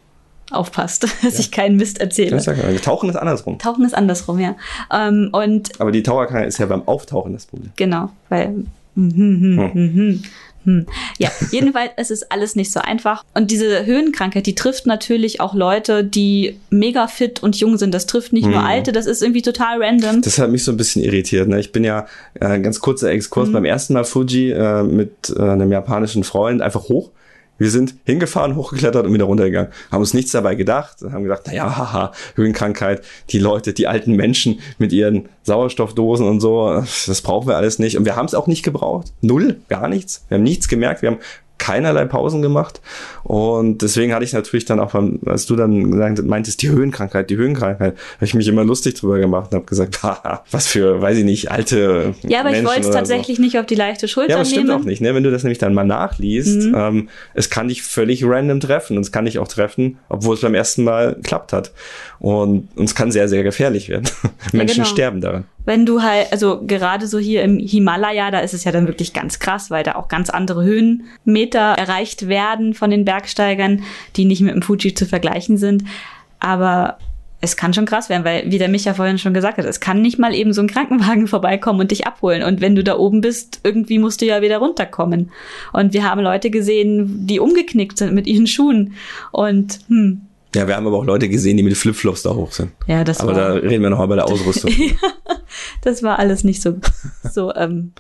[0.51, 2.37] aufpasst, dass ich keinen Mist erzähle.
[2.37, 3.59] Ich sag ja, Tauchen ist andersrum.
[3.59, 4.57] Tauchen ist andersrum, ja.
[4.93, 7.73] Ähm, und Aber die Taucherkrankheit ist ja beim Auftauchen das Problem.
[7.77, 8.65] Genau, weil.
[8.97, 10.23] Mhm, mhm, mhm,
[10.65, 10.87] mhm.
[11.19, 13.25] Ja, jedenfalls es ist alles nicht so einfach.
[13.35, 17.95] Und diese Höhenkrankheit, die trifft natürlich auch Leute, die mega fit und jung sind.
[17.95, 18.67] Das trifft nicht nur Mhm.
[18.67, 20.23] Alte, das ist irgendwie total random.
[20.23, 21.49] Das hat mich so ein bisschen irritiert.
[21.49, 21.61] Ne?
[21.61, 25.71] Ich bin ja, äh, ganz kurzer Exkurs, beim ersten Mal Fuji äh, mit äh, einem
[25.71, 27.11] japanischen Freund einfach hoch.
[27.59, 29.73] Wir sind hingefahren, hochgeklettert und wieder runtergegangen.
[29.91, 30.99] Haben uns nichts dabei gedacht.
[31.03, 36.83] Haben gedacht, naja, haha, Höhenkrankheit, die Leute, die alten Menschen mit ihren Sauerstoffdosen und so,
[37.07, 37.97] das brauchen wir alles nicht.
[37.97, 39.13] Und wir haben es auch nicht gebraucht.
[39.21, 40.25] Null, gar nichts.
[40.29, 41.03] Wir haben nichts gemerkt.
[41.03, 41.19] Wir haben
[41.59, 42.81] keinerlei Pausen gemacht.
[43.23, 47.31] Und deswegen hatte ich natürlich dann auch, beim, als du dann gesagt, meintest, die Höhenkrankheit,
[47.31, 51.01] die Höhenkrankheit, habe ich mich immer lustig drüber gemacht und habe gesagt, haha, was für,
[51.01, 54.09] weiß ich nicht, alte Ja, aber ich Menschen wollte es tatsächlich nicht auf die leichte
[54.09, 54.81] Schulter ja, aber stimmt nehmen.
[54.81, 55.15] auch nicht, ne?
[55.15, 59.03] Wenn du das nämlich dann mal nachliest, ähm, es kann dich völlig random treffen und
[59.03, 61.73] es kann dich auch treffen, obwohl es beim ersten Mal geklappt hat.
[62.19, 64.09] Und, und es kann sehr, sehr gefährlich werden.
[64.53, 64.89] Menschen genau.
[64.89, 65.45] sterben daran.
[65.65, 69.13] Wenn du halt, also gerade so hier im Himalaya, da ist es ja dann wirklich
[69.13, 73.83] ganz krass, weil da auch ganz andere Höhenmeter erreicht werden von den Bergsteigern,
[74.17, 75.85] die nicht mit dem Fuji zu vergleichen sind.
[76.39, 76.99] Aber
[77.41, 80.01] es kann schon krass werden, weil, wie der Micha vorhin schon gesagt hat, es kann
[80.01, 82.43] nicht mal eben so ein Krankenwagen vorbeikommen und dich abholen.
[82.43, 85.31] Und wenn du da oben bist, irgendwie musst du ja wieder runterkommen.
[85.73, 88.95] Und wir haben Leute gesehen, die umgeknickt sind mit ihren Schuhen.
[89.31, 90.23] Und, hm,
[90.55, 92.71] Ja, wir haben aber auch Leute gesehen, die mit Flipflops da hoch sind.
[92.87, 93.49] ja, das Aber war.
[93.49, 94.73] da reden wir nochmal bei der Ausrüstung.
[95.85, 96.77] Das war alles nicht so,
[97.31, 97.93] so ähm,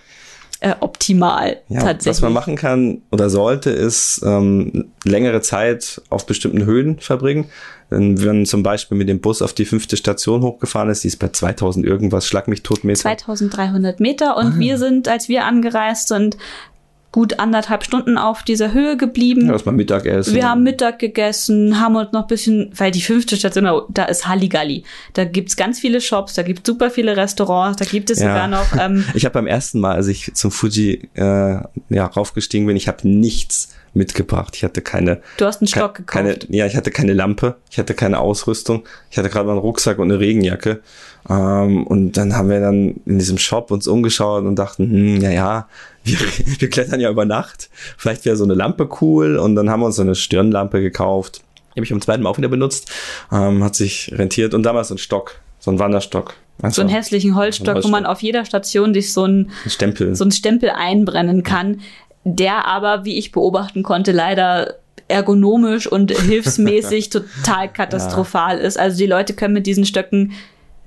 [0.61, 2.07] äh, optimal Ja, tatsächlich.
[2.07, 7.47] was man machen kann oder sollte, ist ähm, längere Zeit auf bestimmten Höhen verbringen.
[7.90, 11.18] Wenn man zum Beispiel mit dem Bus auf die fünfte Station hochgefahren ist, die ist
[11.18, 13.03] bei 2000 irgendwas, schlag mich tot mäßig.
[13.03, 14.40] 2300 Meter Ah.
[14.40, 16.37] und wir sind, als wir angereist sind,
[17.14, 19.46] gut anderthalb Stunden auf dieser Höhe geblieben.
[19.64, 20.35] Man Mittagessen.
[20.35, 24.27] Wir haben Mittag gegessen, haben uns noch ein bisschen, weil die fünfte Station, da ist
[24.27, 24.83] Halligalli.
[25.12, 28.31] Da gibt's ganz viele Shops, da gibt's super viele Restaurants, da gibt es Ja.
[28.31, 31.20] sogar noch, ähm, Ich habe beim ersten Mal, als ich zum Fuji äh,
[31.88, 34.57] ja, raufgestiegen bin, ich habe nichts mitgebracht.
[34.57, 36.12] Ich hatte keine, du hast einen ke- Stock gekauft.
[36.12, 39.61] keine, ja, ich hatte keine Lampe, ich hatte keine Ausrüstung, ich hatte gerade mal einen
[39.61, 40.81] Rucksack und eine Regenjacke.
[41.31, 45.31] Ähm, und dann haben wir dann in diesem Shop uns umgeschaut und dachten, hm, ja,
[45.31, 45.68] ja,
[46.04, 46.18] wir,
[46.60, 47.70] wir klettern ja über Nacht.
[47.96, 49.36] Vielleicht wäre so eine Lampe cool.
[49.36, 51.42] Und dann haben wir uns so eine Stirnlampe gekauft.
[51.74, 52.90] Die habe ich beim zweiten Mal auch wieder benutzt.
[53.32, 54.54] Ähm, hat sich rentiert.
[54.54, 56.34] Und damals so ein Stock, so ein Wanderstock.
[56.68, 60.14] so einen hässlichen Holzstock, wo man auf jeder Station sich so ein Ein Stempel.
[60.14, 61.80] so einen Stempel einbrennen kann,
[62.22, 64.76] der aber, wie ich beobachten konnte, leider
[65.08, 68.78] ergonomisch und hilfsmäßig total katastrophal ist.
[68.78, 70.32] Also die Leute können mit diesen Stöcken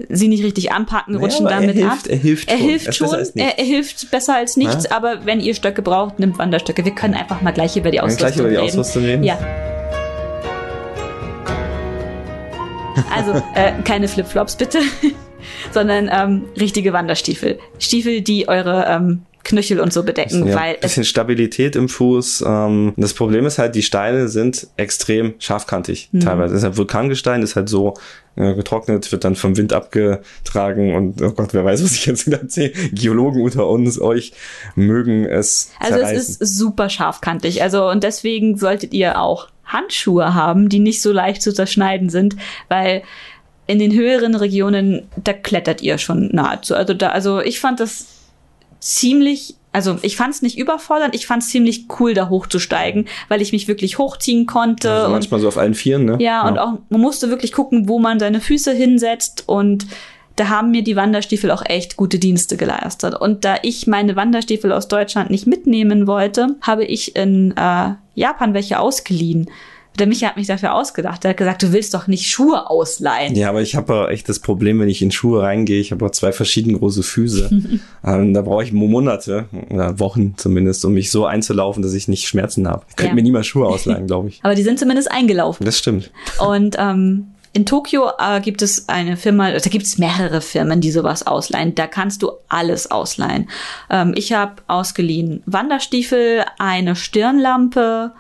[0.10, 2.10] sie nicht richtig anpacken, Naja, rutschen aber er damit hilft- ab.
[2.10, 2.68] er hilft er schon.
[2.68, 3.10] hilft Er ist schon,
[3.42, 4.92] er, er hilft besser als nichts, Ja.
[4.92, 6.86] aber wenn ihr Stöcke braucht, nimmt Wanderstöcke.
[6.86, 8.68] Wir können einfach mal gleich über die Ausrüstung gleich über die reden.
[8.80, 9.24] Ausrüstung reden.
[9.24, 9.38] Ja.
[13.16, 14.80] Also äh, keine Flipflops bitte,
[15.72, 17.60] sondern ähm, richtige Wanderstiefel.
[17.80, 22.44] Stiefel, die eure ähm, Knöchel und so bedecken, ja, weil bisschen Stabilität im Fuß.
[22.46, 26.20] Ähm, das Problem ist halt, die Steine sind extrem scharfkantig Mhm.
[26.20, 26.54] teilweise.
[26.54, 27.94] Das ist halt Vulkangestein, ist halt so
[28.36, 32.28] äh, getrocknet, wird dann vom Wind abgetragen und oh Gott, wer weiß, was ich jetzt
[32.28, 32.72] wieder erzähle.
[32.92, 34.34] Geologen unter uns, euch
[34.76, 36.18] mögen es Also zerreißen.
[36.18, 37.64] es ist super scharfkantig.
[37.64, 42.36] Also und deswegen solltet ihr auch Handschuhe haben, die nicht so leicht zu zerschneiden sind,
[42.70, 43.02] weil
[43.66, 46.76] in den höheren Regionen da klettert ihr schon nahezu.
[46.76, 48.06] Also da, also ich fand das
[48.80, 53.42] ziemlich, also ich fand es nicht überfordernd, ich fand es ziemlich cool, da hochzusteigen, weil
[53.42, 56.18] ich mich wirklich hochziehen konnte also und manchmal so auf allen Vieren, ne?
[56.20, 59.88] ja, und auch, man musste wirklich gucken, wo man seine Füße hinsetzt und
[60.38, 63.16] da haben mir die Wanderstiefel auch echt gute Dienste geleistet.
[63.16, 68.54] Und da ich meine Wanderstiefel aus Deutschland nicht mitnehmen wollte, habe ich in äh, Japan
[68.54, 69.50] welche ausgeliehen.
[69.98, 71.26] Der Micha hat mich dafür ausgedacht.
[71.26, 73.36] Er hat gesagt, du willst doch nicht Schuhe ausleihen.
[73.36, 76.12] Ja, aber ich habe echt das Problem, wenn ich in Schuhe reingehe, ich habe auch
[76.12, 77.50] zwei verschieden große Füße.
[78.06, 82.28] ähm, da brauche ich Monate oder Wochen zumindest, um mich so einzulaufen, dass ich nicht
[82.28, 82.84] Schmerzen habe.
[82.90, 83.16] Ich könnte Ja.
[83.16, 84.40] mir nie mal Schuhe ausleihen, glaube ich.
[84.44, 85.66] Aber die sind zumindest eingelaufen.
[85.66, 86.12] Das stimmt.
[86.40, 90.92] Und ähm, in Tokio äh, gibt es eine Firma, da gibt es mehrere Firmen, die
[90.92, 91.74] sowas ausleihen.
[91.74, 93.50] Da kannst du alles ausleihen.
[93.90, 98.12] Ähm, ich habe ausgeliehen Wanderstiefel, eine Stirnlampe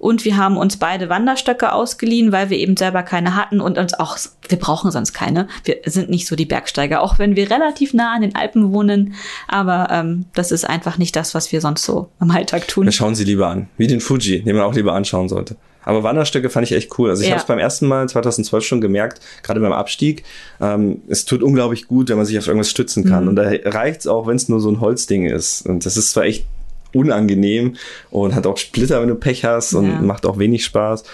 [0.00, 3.92] und wir haben uns beide Wanderstöcke ausgeliehen, weil wir eben selber keine hatten und uns
[3.94, 4.16] auch,
[4.48, 5.46] wir brauchen sonst keine.
[5.64, 9.14] Wir sind nicht so die Bergsteiger, auch wenn wir relativ nah an den Alpen wohnen.
[9.46, 12.86] Aber ähm, das ist einfach nicht das, was wir sonst so am Alltag tun.
[12.86, 13.68] Wir schauen sie lieber an.
[13.76, 15.56] Wie den Fuji, den man auch lieber anschauen sollte.
[15.84, 17.10] Aber Wanderstöcke fand ich echt cool.
[17.10, 17.34] Also ich Ja.
[17.34, 20.24] habe es beim ersten Mal 2012 schon gemerkt, gerade beim Abstieg.
[20.62, 23.24] Ähm, es tut unglaublich gut, wenn man sich auf irgendwas stützen kann.
[23.24, 23.28] Mhm.
[23.30, 25.66] Und da reicht's auch, wenn es nur so ein Holzding ist.
[25.66, 26.46] Und das ist zwar echt
[26.92, 27.76] unangenehm
[28.10, 30.00] und hat auch Splitter, wenn du Pech hast und Ja.
[30.00, 31.04] macht auch wenig Spaß.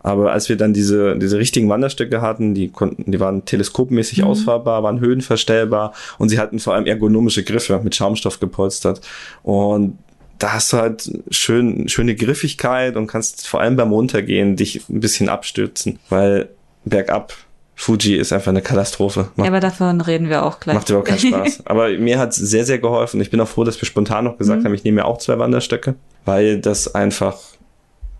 [0.00, 4.24] Aber als wir dann diese, diese richtigen Wanderstöcke hatten, die konnten, die waren teleskopmäßig Mhm.
[4.24, 9.00] ausfahrbar, waren höhenverstellbar und sie hatten vor allem ergonomische Griffe mit Schaumstoff gepolstert.
[9.42, 9.96] Und
[10.38, 15.00] da hast du halt schön, schöne Griffigkeit und kannst vor allem beim Runtergehen dich ein
[15.00, 16.50] bisschen abstürzen, weil
[16.84, 17.32] bergab
[17.76, 19.28] Fuji ist einfach eine Katastrophe.
[19.36, 20.76] Ja, aber davon reden wir auch gleich.
[20.76, 21.62] Macht überhaupt keinen Spaß.
[21.66, 23.20] Aber mir hat es sehr, sehr geholfen.
[23.20, 25.38] Ich bin auch froh, dass wir spontan noch gesagt haben, ich nehme mir auch zwei
[25.38, 27.38] Wanderstöcke, weil das einfach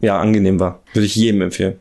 [0.01, 0.81] ja angenehm war.
[0.93, 1.79] Würde ich jedem empfehlen.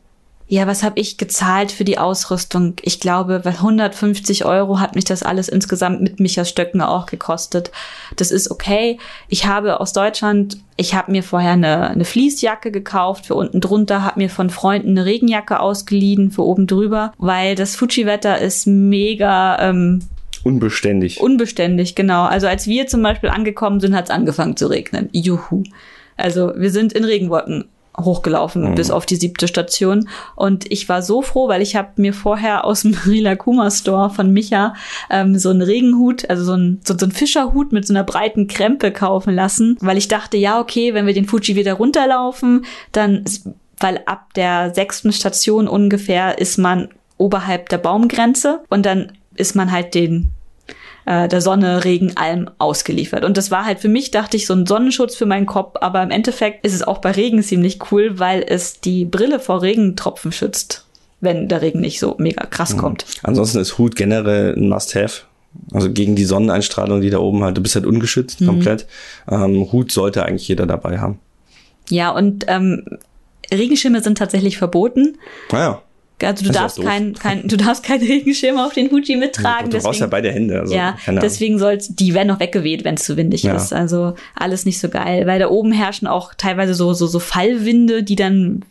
[0.47, 2.75] Ja, was habe ich gezahlt für die Ausrüstung?
[2.81, 7.71] Ich glaube, weil 150 Euro hat mich das alles insgesamt mit Michas Stöcken auch gekostet.
[8.17, 8.99] Das ist okay.
[9.29, 14.03] Ich habe aus Deutschland, ich habe mir vorher eine, eine Fließjacke gekauft für unten drunter,
[14.03, 19.57] habe mir von Freunden eine Regenjacke ausgeliehen für oben drüber, weil das Fuji-Wetter ist mega
[19.69, 20.01] ähm,
[20.43, 21.21] Unbeständig.
[21.21, 22.25] unbeständig, genau.
[22.25, 25.09] Also als wir zum Beispiel angekommen sind, hat es angefangen zu regnen.
[25.13, 25.63] Juhu.
[26.17, 27.65] Also wir sind in Regenwolken
[27.99, 30.09] hochgelaufen bis auf die siebte Station.
[30.35, 34.31] Und ich war so froh, weil ich habe mir vorher aus dem Rilakuma Store von
[34.31, 34.73] Micha
[35.09, 38.47] ähm, so einen Regenhut, also so einen so, so einen Fischerhut mit so einer breiten
[38.47, 43.25] Krempe kaufen lassen, weil ich dachte, ja okay, wenn wir den Fuji wieder runterlaufen, dann
[43.79, 49.71] weil ab der sechsten Station ungefähr ist man oberhalb der Baumgrenze und dann ist man
[49.71, 50.31] halt den
[51.05, 53.25] äh, der Sonne, Regen, allem ausgeliefert.
[53.25, 55.77] Und das war halt für mich, dachte ich, so ein Sonnenschutz für meinen Kopf.
[55.81, 59.61] Aber im Endeffekt ist es auch bei Regen ziemlich cool, weil es die Brille vor
[59.61, 60.85] Regentropfen schützt,
[61.21, 63.05] wenn der Regen nicht so mega krass kommt.
[63.23, 65.23] Ansonsten ist Hut generell ein Must-Have.
[65.71, 68.87] Also gegen die Sonneneinstrahlung, die da oben halt, du bist halt ungeschützt komplett.
[69.29, 71.19] Ähm, Hut sollte eigentlich jeder dabei haben.
[71.89, 72.83] Ja, und ähm,
[73.51, 75.17] Regenschirme sind tatsächlich verboten.
[75.51, 75.81] Naja,
[76.25, 76.85] Also du darfst doof.
[76.85, 79.69] kein, du darfst keinen Regenschirm auf den Fuji mittragen.
[79.69, 80.59] du brauchst ja beide Hände.
[80.61, 83.55] Also, ja, deswegen soll's, die werden auch weggeweht, wenn es zu windig Ja.
[83.55, 83.73] ist.
[83.73, 88.03] Also alles nicht so geil, weil da oben herrschen auch teilweise so so so Fallwinde,
[88.03, 88.63] die dann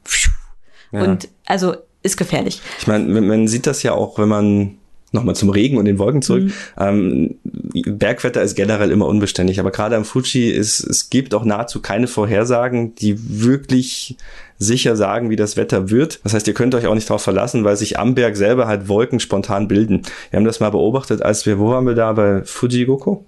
[0.93, 1.03] Ja.
[1.05, 2.61] und also ist gefährlich.
[2.81, 4.75] Ich meine, man, sieht das ja auch, wenn man
[5.13, 6.51] nochmal zum Regen und den Wolken zurück.
[6.79, 11.81] Ähm, Bergwetter ist generell immer unbeständig, aber gerade am Fuji ist es gibt auch nahezu
[11.81, 14.17] keine Vorhersagen, die wirklich
[14.63, 16.21] sicher sagen, wie das Wetter wird.
[16.25, 18.89] Das heißt, ihr könnt euch auch nicht darauf verlassen, weil sich am Berg selber halt
[18.89, 20.03] Wolken spontan bilden.
[20.31, 23.25] Wir haben das mal beobachtet, als wir, wo waren wir da bei Fujigoko?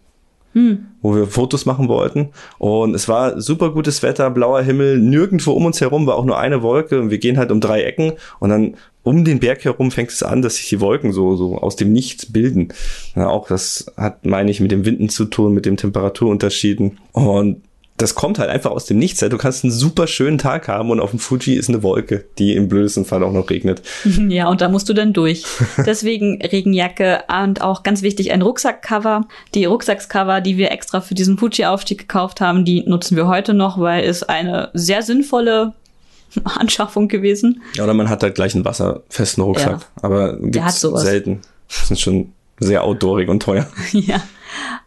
[1.03, 2.31] wo wir Fotos machen wollten.
[2.59, 6.39] Und es war super gutes Wetter, blauer Himmel, nirgendwo um uns herum war auch nur
[6.39, 9.91] eine Wolke und wir gehen halt um drei Ecken und dann um den Berg herum
[9.91, 12.69] fängt es an, dass sich die Wolken so, so aus dem Nichts bilden.
[13.15, 16.99] Ja, auch das hat, meine ich, mit dem Winden zu tun, mit dem Temperaturunterschieden.
[17.13, 17.63] Und
[17.97, 19.21] das kommt halt einfach aus dem Nichts.
[19.21, 22.55] Du kannst einen super schönen Tag haben und auf dem Fuji ist eine Wolke, die
[22.55, 23.83] im blödesten Fall auch noch regnet.
[24.29, 25.45] Ja, und da musst du dann durch.
[25.87, 29.27] Deswegen Regenjacke und auch ganz wichtig ein Rucksackcover.
[29.55, 33.79] Die Rucksackscover, die wir extra für diesen Fuji-Aufstieg gekauft haben, die nutzen wir heute noch,
[33.79, 35.73] weil es eine sehr sinnvolle
[36.45, 37.63] Anschaffung gewesen.
[37.75, 39.81] Ja, oder man hat halt gleich einen wasserfesten Rucksack.
[39.81, 39.87] Ja.
[40.03, 41.43] Aber gibt's selten.
[41.71, 43.67] Die sind schon sehr outdoorig und teuer.
[43.93, 44.21] ja.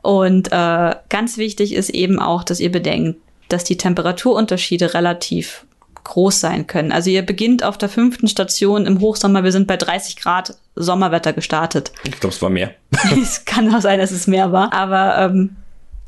[0.02, 5.66] Und äh, ganz wichtig ist eben auch, dass ihr bedenkt, dass die Temperaturunterschiede relativ
[6.04, 6.92] groß sein können.
[6.92, 9.44] Also ihr beginnt auf der fünften Station im Hochsommer.
[9.44, 11.92] Wir sind bei 30 Grad Sommerwetter gestartet.
[12.06, 12.72] Ich glaube, es war mehr.
[13.22, 14.72] es kann auch sein, dass es mehr war.
[14.74, 15.58] Aber ähm,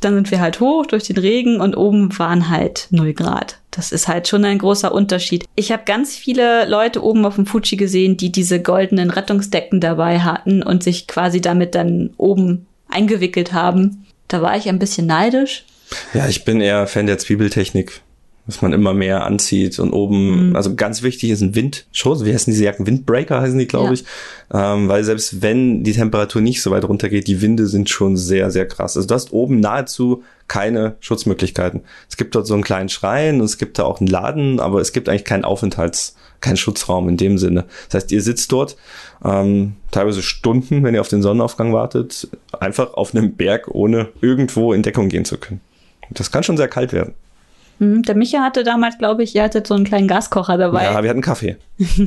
[0.01, 3.57] dann sind wir halt hoch durch den Regen und oben waren halt 0 Grad.
[3.71, 5.45] Das ist halt schon ein großer Unterschied.
[5.55, 10.21] Ich habe ganz viele Leute oben auf dem Fuji gesehen, die diese goldenen Rettungsdecken dabei
[10.21, 14.05] hatten und sich quasi damit dann oben eingewickelt haben.
[14.27, 15.65] Da war ich ein bisschen neidisch.
[16.13, 18.01] Ja, ich bin eher Fan der Zwiebeltechnik
[18.49, 20.55] dass man immer mehr anzieht und oben, mhm.
[20.55, 22.23] also ganz wichtig ist ein Windschutz.
[22.23, 22.87] Wie heißen diese Jacken?
[22.87, 23.93] Windbreaker heißen die, glaube ja.
[23.93, 24.05] ich.
[24.51, 28.49] Ähm, weil selbst wenn die Temperatur nicht so weit runtergeht, die Winde sind schon sehr,
[28.49, 28.97] sehr krass.
[28.97, 31.81] Also du hast oben nahezu keine Schutzmöglichkeiten.
[32.09, 34.81] Es gibt dort so einen kleinen Schrein und es gibt da auch einen Laden, aber
[34.81, 37.65] es gibt eigentlich keinen Aufenthalts, keinen Schutzraum in dem Sinne.
[37.89, 38.77] Das heißt, ihr sitzt dort
[39.23, 42.27] ähm, teilweise Stunden, wenn ihr auf den Sonnenaufgang wartet,
[42.59, 45.61] einfach auf einem Berg, ohne irgendwo in Deckung gehen zu können.
[46.11, 47.13] Das kann schon sehr kalt werden.
[47.79, 50.83] Hm, der Micha hatte damals, glaube ich, ihr hattet so einen kleinen Gaskocher dabei.
[50.83, 51.57] Ja, wir hatten Kaffee.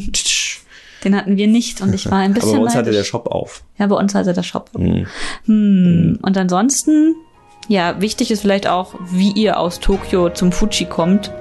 [1.04, 2.50] Den hatten wir nicht und ich war ein bisschen.
[2.50, 2.88] Aber bei uns neidisch.
[2.88, 3.64] hatte der Shop auf.
[3.78, 4.70] Ja, bei uns hatte der Shop.
[4.76, 5.06] Mhm.
[5.46, 6.18] Hm.
[6.22, 7.16] Und ansonsten,
[7.68, 11.32] ja, wichtig ist vielleicht auch, wie ihr aus Tokio zum Fuji kommt.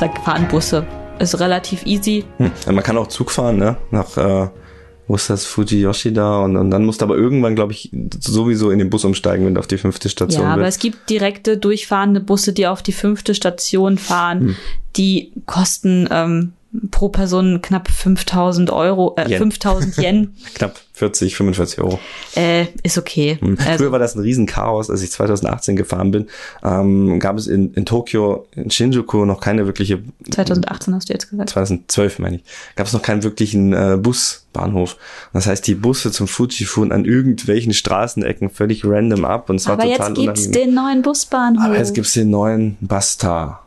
[0.00, 0.86] Da fahren Busse.
[1.18, 2.24] Ist relativ easy.
[2.38, 2.50] Hm.
[2.64, 3.76] Ja, man kann auch Zug fahren, ne?
[3.90, 4.48] Nach äh,
[5.06, 8.70] wo ist das Fuji Yoshida und, und dann musst du aber irgendwann, glaube ich, sowieso
[8.70, 10.58] in den Bus umsteigen, wenn du auf die fünfte Station Ja, willst.
[10.58, 14.40] aber es gibt direkte durchfahrende Busse, die auf die fünfte Station fahren.
[14.40, 14.56] Hm.
[14.96, 16.52] Die kosten ähm,
[16.90, 19.38] pro Person knapp 5000 Euro, äh, Yen.
[19.38, 20.36] 5000 Yen.
[20.54, 21.98] knapp 40, 45 Euro.
[22.36, 23.38] Äh, ist okay.
[23.40, 23.56] Hm.
[23.58, 26.26] Also, Früher war das ein Riesenchaos, als ich 2018 gefahren bin.
[26.62, 30.02] Ähm, gab es in, in Tokio, in Shinjuku noch keine wirkliche.
[30.30, 31.50] 2018 hast du jetzt gesagt.
[31.50, 32.44] 2012 meine ich.
[32.76, 34.96] Gab es noch keinen wirklichen äh, Busbahnhof.
[35.32, 39.66] Das heißt, die Busse zum Fuji fuhren an irgendwelchen Straßenecken völlig random ab und es
[39.66, 41.64] war Aber total jetzt gibt's den neuen Busbahnhof.
[41.64, 43.60] Aber jetzt gibt's den neuen Basta.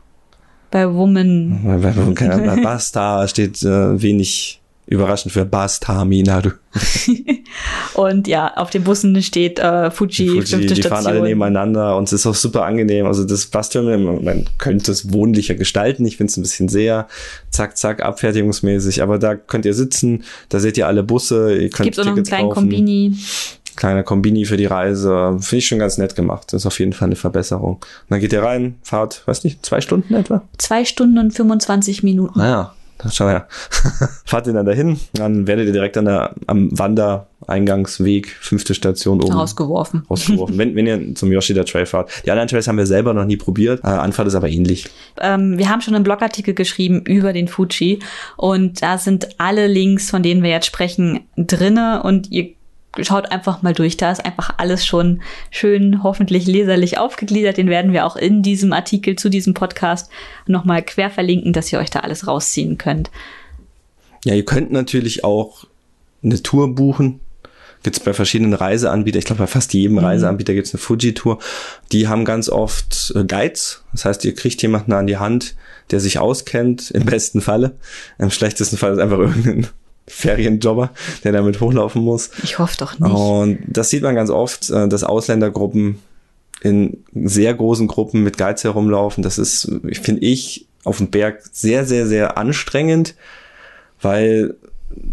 [0.74, 1.60] Bei Woman.
[1.62, 6.50] Bei, bei, bei Basta steht äh, wenig überraschend für Basta Minaru.
[7.94, 10.90] und ja, auf den Bussen steht äh, Fuji, Fuji fünfte die Station.
[10.90, 13.06] fahren alle nebeneinander und es ist auch super angenehm.
[13.06, 16.04] Also das Basterminal, man könnte es wohnlicher gestalten.
[16.06, 17.06] Ich finde es ein bisschen sehr
[17.50, 19.00] zack, zack, abfertigungsmäßig.
[19.00, 21.54] Aber da könnt ihr sitzen, da seht ihr alle Busse.
[21.54, 22.68] Ihr könnt Gibt auch noch einen kleinen kaufen.
[22.68, 23.16] Kombini
[23.76, 25.36] kleiner Kombini für die Reise.
[25.40, 26.52] Finde ich schon ganz nett gemacht.
[26.52, 27.74] Das ist auf jeden Fall eine Verbesserung.
[27.74, 30.42] Und dann geht ihr rein, fahrt, weiß nicht, zwei Stunden etwa?
[30.58, 32.38] Zwei Stunden und 25 Minuten.
[32.38, 32.72] Naja,
[33.10, 33.46] schau her.
[34.24, 39.32] fahrt ihr dann dahin, dann werdet ihr direkt an der, am Wandereingangsweg, fünfte Station oben.
[39.32, 40.04] Rausgeworfen.
[40.08, 42.10] Rausgeworfen, wenn, wenn ihr zum Yoshida Trail fahrt.
[42.24, 43.80] Die anderen Trails haben wir selber noch nie probiert.
[43.84, 44.88] Äh, Anfahrt ist aber ähnlich.
[45.20, 48.00] Ähm, wir haben schon einen Blogartikel geschrieben über den Fuji
[48.36, 52.54] und da sind alle Links, von denen wir jetzt sprechen, drinne und ihr
[53.02, 53.96] schaut einfach mal durch.
[53.96, 57.56] Da ist einfach alles schon schön, hoffentlich leserlich aufgegliedert.
[57.56, 60.10] Den werden wir auch in diesem Artikel zu diesem Podcast
[60.46, 63.10] nochmal quer verlinken, dass ihr euch da alles rausziehen könnt.
[64.24, 65.64] Ja, ihr könnt natürlich auch
[66.22, 67.20] eine Tour buchen.
[67.82, 70.04] Gibt es bei verschiedenen Reiseanbietern, ich glaube bei fast jedem mhm.
[70.04, 71.38] Reiseanbieter gibt es eine Fuji-Tour.
[71.92, 73.84] Die haben ganz oft äh, Guides.
[73.92, 75.54] Das heißt, ihr kriegt jemanden an die Hand,
[75.90, 77.76] der sich auskennt, im besten Falle.
[78.18, 79.68] Im schlechtesten Fall ist einfach irgendein
[80.06, 80.90] Ferienjobber,
[81.22, 82.30] der damit hochlaufen muss.
[82.42, 83.10] Ich hoffe doch nicht.
[83.10, 85.98] Und das sieht man ganz oft, äh, dass Ausländergruppen
[86.62, 89.22] in sehr großen Gruppen mit Guides herumlaufen.
[89.22, 89.70] Das ist,
[90.02, 93.14] finde ich, auf dem Berg sehr, sehr, sehr anstrengend,
[94.00, 94.54] weil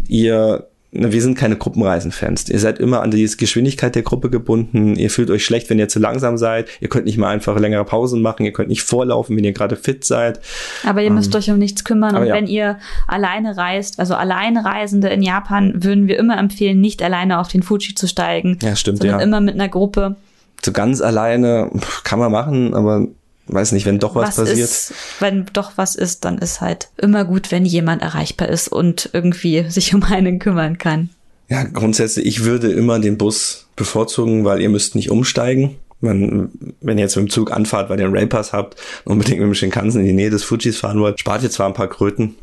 [0.08, 2.50] ihr wir sind keine Gruppenreisenfans.
[2.50, 4.94] Ihr seid immer an die Geschwindigkeit der Gruppe gebunden.
[4.94, 6.68] Ihr fühlt euch schlecht, wenn ihr zu langsam seid.
[6.80, 8.44] Ihr könnt nicht mal einfach längere Pausen machen.
[8.44, 10.40] Ihr könnt nicht vorlaufen, wenn ihr gerade fit seid.
[10.86, 12.14] Aber ihr müsst ähm, euch um nichts kümmern.
[12.14, 12.34] Und ja.
[12.34, 12.78] wenn ihr
[13.08, 17.62] alleine reist, also alleine Reisende in Japan, würden wir immer empfehlen, nicht alleine auf den
[17.62, 18.58] Fuji zu steigen.
[18.60, 19.24] Ja, stimmt, sondern ja.
[19.24, 20.16] immer mit einer Gruppe.
[20.62, 21.70] So ganz alleine
[22.04, 23.08] kann man machen, aber
[23.46, 24.58] weiß nicht, wenn doch was, was passiert.
[24.58, 29.10] Ist, wenn doch was ist, dann ist halt immer gut, wenn jemand erreichbar ist und
[29.12, 31.10] irgendwie sich um einen kümmern kann.
[31.48, 35.76] Ja, grundsätzlich, ich würde immer den Bus bevorzugen, weil ihr müsst nicht umsteigen.
[36.00, 36.50] Man,
[36.80, 39.54] wenn ihr jetzt mit dem Zug anfahrt, weil ihr einen Railpass habt, unbedingt mit dem
[39.54, 42.34] Shinkansen in die Nähe des Fujis fahren wollt, spart ihr zwar ein paar Kröten,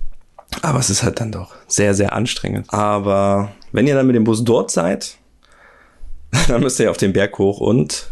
[0.62, 2.67] aber es ist halt dann doch sehr, sehr anstrengend.
[2.73, 5.17] Aber wenn ihr dann mit dem Bus dort seid,
[6.47, 8.09] dann müsst ihr auf den Berg hoch und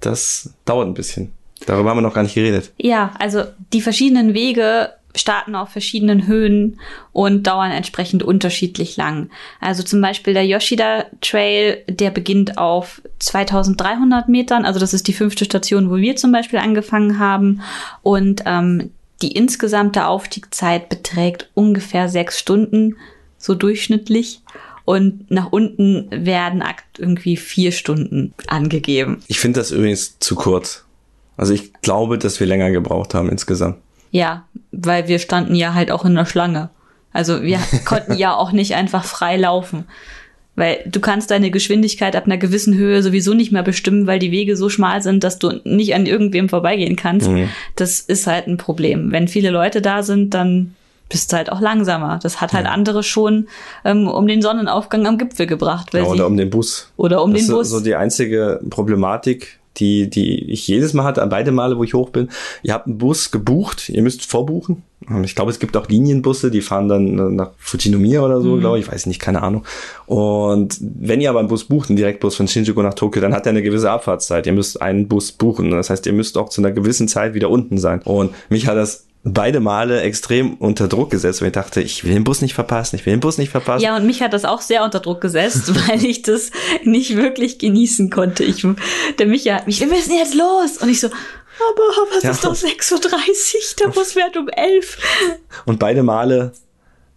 [0.00, 1.32] das dauert ein bisschen.
[1.64, 2.72] Darüber haben wir noch gar nicht geredet.
[2.76, 6.78] Ja, also die verschiedenen Wege starten auf verschiedenen Höhen
[7.12, 9.30] und dauern entsprechend unterschiedlich lang.
[9.60, 15.12] Also zum Beispiel der Yoshida Trail, der beginnt auf 2300 Metern, also das ist die
[15.12, 17.62] fünfte Station, wo wir zum Beispiel angefangen haben.
[18.02, 18.90] Und ähm,
[19.22, 22.96] die insgesamte Aufstiegszeit beträgt ungefähr sechs Stunden,
[23.38, 24.42] so durchschnittlich.
[24.84, 26.62] und nach unten werden
[26.96, 29.22] irgendwie vier Stunden angegeben.
[29.26, 30.85] Ich finde das übrigens zu kurz.
[31.36, 33.76] Also ich glaube, dass wir länger gebraucht haben insgesamt.
[34.10, 36.70] Ja, weil wir standen ja halt auch in der Schlange.
[37.12, 39.84] Also wir konnten ja auch nicht einfach frei laufen.
[40.56, 44.30] Weil du kannst deine Geschwindigkeit ab einer gewissen Höhe sowieso nicht mehr bestimmen, weil die
[44.30, 47.28] Wege so schmal sind, dass du nicht an irgendwem vorbeigehen kannst.
[47.28, 47.50] Mhm.
[47.76, 49.12] Das ist halt ein Problem.
[49.12, 50.74] Wenn viele Leute da sind, dann
[51.10, 52.18] bist du halt auch langsamer.
[52.22, 52.72] Das hat halt ja.
[52.72, 53.48] andere schon
[53.84, 55.92] ähm, um den Sonnenaufgang am Gipfel gebracht.
[55.92, 56.90] Ja, oder um den Bus.
[56.96, 57.58] Oder um das den Bus.
[57.58, 61.84] Das ist so die einzige Problematik, die, die ich jedes Mal hatte, beide Male, wo
[61.84, 62.28] ich hoch bin.
[62.62, 64.82] Ihr habt einen Bus gebucht, ihr müsst vorbuchen.
[65.22, 68.60] Ich glaube, es gibt auch Linienbusse, die fahren dann nach Fujinomiya oder so, mhm.
[68.60, 69.64] glaube ich, weiß nicht, keine Ahnung.
[70.06, 73.46] Und wenn ihr aber einen Bus bucht, einen Direktbus von Shinjuku nach Tokio, dann hat
[73.46, 74.46] er eine gewisse Abfahrtszeit.
[74.46, 75.70] Ihr müsst einen Bus buchen.
[75.70, 78.00] Das heißt, ihr müsst auch zu einer gewissen Zeit wieder unten sein.
[78.02, 82.14] Und mich hat das beide Male extrem unter Druck gesetzt, weil ich dachte, ich will
[82.14, 83.82] den Bus nicht verpassen, ich will den Bus nicht verpassen.
[83.82, 86.52] Ja, und mich hat das auch sehr unter Druck gesetzt, weil ich das
[86.84, 88.44] nicht wirklich genießen konnte.
[88.44, 88.64] Ich,
[89.18, 90.78] der Micha, wir müssen jetzt los.
[90.78, 92.30] Und ich so, aber, es ja.
[92.30, 93.00] ist doch 6.30 Uhr,
[93.80, 94.98] der Bus fährt um 11.
[95.64, 96.52] Und beide Male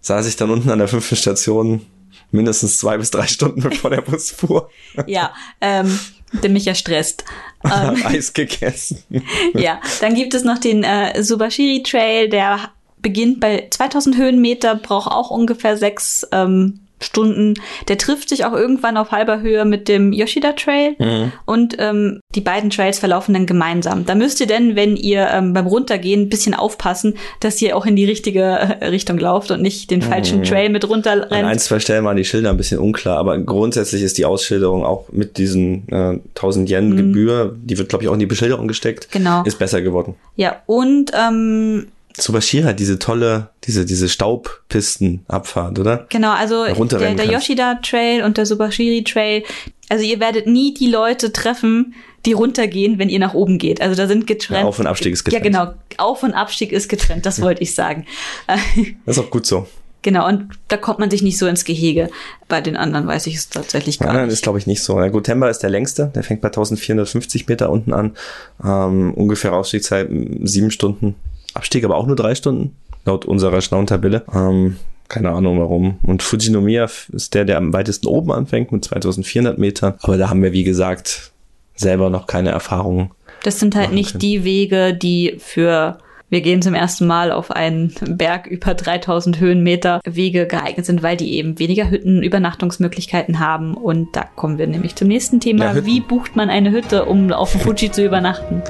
[0.01, 1.85] saß ich dann unten an der fünften Station
[2.31, 4.69] mindestens zwei bis drei Stunden bevor der Bus fuhr.
[5.05, 5.99] ja, ähm,
[6.31, 7.25] der mich ja stresst.
[7.61, 9.03] Ähm, Eis gegessen.
[9.53, 12.71] ja, dann gibt es noch den äh, Subashiri Trail, der
[13.01, 17.55] beginnt bei 2000 Höhenmeter, braucht auch ungefähr sechs ähm, Stunden.
[17.87, 21.31] Der trifft sich auch irgendwann auf halber Höhe mit dem Yoshida Trail mhm.
[21.45, 24.05] und ähm, die beiden Trails verlaufen dann gemeinsam.
[24.05, 27.85] Da müsst ihr denn, wenn ihr ähm, beim Runtergehen ein bisschen aufpassen, dass ihr auch
[27.85, 30.43] in die richtige äh, Richtung lauft und nicht den falschen mhm.
[30.43, 31.31] Trail mit runterrennt.
[31.31, 34.85] An ein, zwei Stellen waren die Schilder ein bisschen unklar, aber grundsätzlich ist die Ausschilderung
[34.85, 36.97] auch mit diesen äh, 1000 Yen mhm.
[36.97, 39.43] Gebühr, die wird glaube ich auch in die Beschilderung gesteckt, genau.
[39.43, 40.15] ist besser geworden.
[40.35, 41.87] Ja, und ähm,
[42.17, 46.05] Subashira, diese tolle, diese, diese Staubpistenabfahrt, oder?
[46.09, 49.43] Genau, also der, der Yoshida Trail und der Subashiri Trail.
[49.89, 51.93] Also ihr werdet nie die Leute treffen,
[52.25, 53.81] die runtergehen, wenn ihr nach oben geht.
[53.81, 54.61] Also da sind getrennt.
[54.61, 55.45] Ja, Auf- und Abstieg ist getrennt.
[55.45, 55.73] Ja, genau.
[55.97, 58.05] Auf- und Abstieg ist getrennt, das wollte ich sagen.
[59.05, 59.67] Das ist auch gut so.
[60.01, 62.09] Genau, und da kommt man sich nicht so ins Gehege.
[62.47, 64.21] Bei den anderen weiß ich es tatsächlich gar ja, nicht.
[64.21, 64.97] Nein, ist glaube ich nicht so.
[64.97, 66.11] Na gut, Temba ist der längste.
[66.15, 68.15] Der fängt bei 1450 Meter unten an.
[68.63, 70.09] Ähm, ungefähr Ausstiegszeit
[70.43, 71.15] sieben Stunden.
[71.59, 74.23] Abstieg aber auch nur drei Stunden, laut unserer schlauen Tabelle.
[74.33, 74.77] Ähm,
[75.09, 75.99] keine Ahnung warum.
[76.03, 79.95] Und Fujinomiya ist der, der am weitesten oben anfängt mit 2400 Metern.
[80.01, 81.31] Aber da haben wir, wie gesagt,
[81.75, 83.11] selber noch keine Erfahrungen.
[83.43, 84.19] Das sind halt nicht können.
[84.21, 85.97] die Wege, die für
[86.31, 91.17] wir gehen zum ersten Mal auf einen Berg über 3000 Höhenmeter Wege geeignet sind, weil
[91.17, 93.73] die eben weniger Hütten, Übernachtungsmöglichkeiten haben.
[93.73, 95.73] Und da kommen wir nämlich zum nächsten Thema.
[95.73, 98.61] Ja, Wie bucht man eine Hütte, um auf dem Fuji zu übernachten?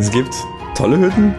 [0.00, 0.34] Es gibt
[0.74, 1.34] tolle Hütten,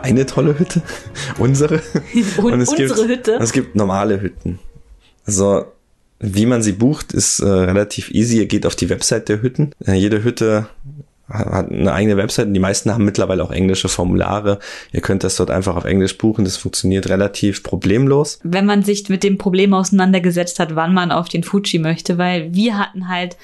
[0.00, 0.80] eine tolle Hütte,
[1.38, 1.74] unsere.
[2.38, 3.38] Und, und es unsere gibt, Hütte.
[3.38, 4.58] Es gibt normale Hütten.
[5.26, 5.66] Also
[6.18, 8.38] wie man sie bucht, ist äh, relativ easy.
[8.38, 9.72] Ihr geht auf die Website der Hütten.
[9.86, 10.66] Äh, jede Hütte
[11.28, 14.60] hat eine eigene Website und die meisten haben mittlerweile auch englische Formulare.
[14.92, 16.44] Ihr könnt das dort einfach auf Englisch buchen.
[16.44, 18.38] Das funktioniert relativ problemlos.
[18.44, 22.54] Wenn man sich mit dem Problem auseinandergesetzt hat, wann man auf den Fuji möchte, weil
[22.54, 23.36] wir hatten halt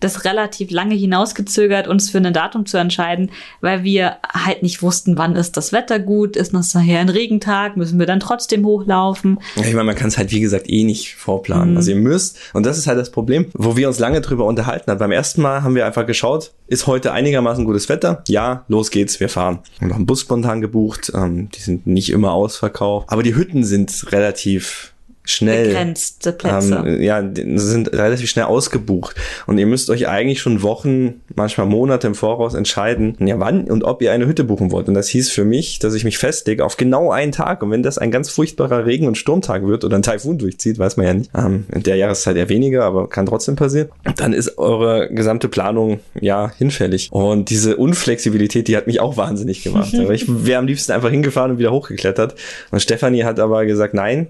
[0.00, 3.30] das relativ lange hinausgezögert, uns für ein Datum zu entscheiden,
[3.60, 7.76] weil wir halt nicht wussten, wann ist das Wetter gut, ist das nachher ein Regentag,
[7.76, 9.38] müssen wir dann trotzdem hochlaufen.
[9.56, 11.72] Ja, ich meine, man kann es halt wie gesagt eh nicht vorplanen.
[11.72, 11.76] Mhm.
[11.76, 14.90] Also ihr müsst, und das ist halt das Problem, wo wir uns lange drüber unterhalten
[14.90, 14.98] haben.
[14.98, 18.24] Beim ersten Mal haben wir einfach geschaut, ist heute einigermaßen gutes Wetter?
[18.28, 19.60] Ja, los geht's, wir fahren.
[19.74, 23.34] Wir haben noch einen Bus spontan gebucht, ähm, die sind nicht immer ausverkauft, aber die
[23.34, 24.89] Hütten sind relativ
[25.30, 25.68] schnell.
[25.68, 26.82] Begrenzte Plätze.
[26.86, 27.22] Ähm, ja,
[27.56, 29.16] sind relativ schnell ausgebucht.
[29.46, 33.84] Und ihr müsst euch eigentlich schon Wochen, manchmal Monate im Voraus entscheiden, ja, wann und
[33.84, 34.88] ob ihr eine Hütte buchen wollt.
[34.88, 37.62] Und das hieß für mich, dass ich mich festlege auf genau einen Tag.
[37.62, 40.96] Und wenn das ein ganz furchtbarer Regen- und Sturmtag wird oder ein Taifun durchzieht, weiß
[40.96, 41.30] man ja nicht.
[41.36, 43.88] Ähm, in der Jahreszeit eher weniger, aber kann trotzdem passieren.
[44.16, 47.10] Dann ist eure gesamte Planung ja hinfällig.
[47.12, 49.92] Und diese Unflexibilität, die hat mich auch wahnsinnig gemacht.
[50.10, 52.34] ich wäre am liebsten einfach hingefahren und wieder hochgeklettert.
[52.70, 54.28] Und Stefanie hat aber gesagt, nein,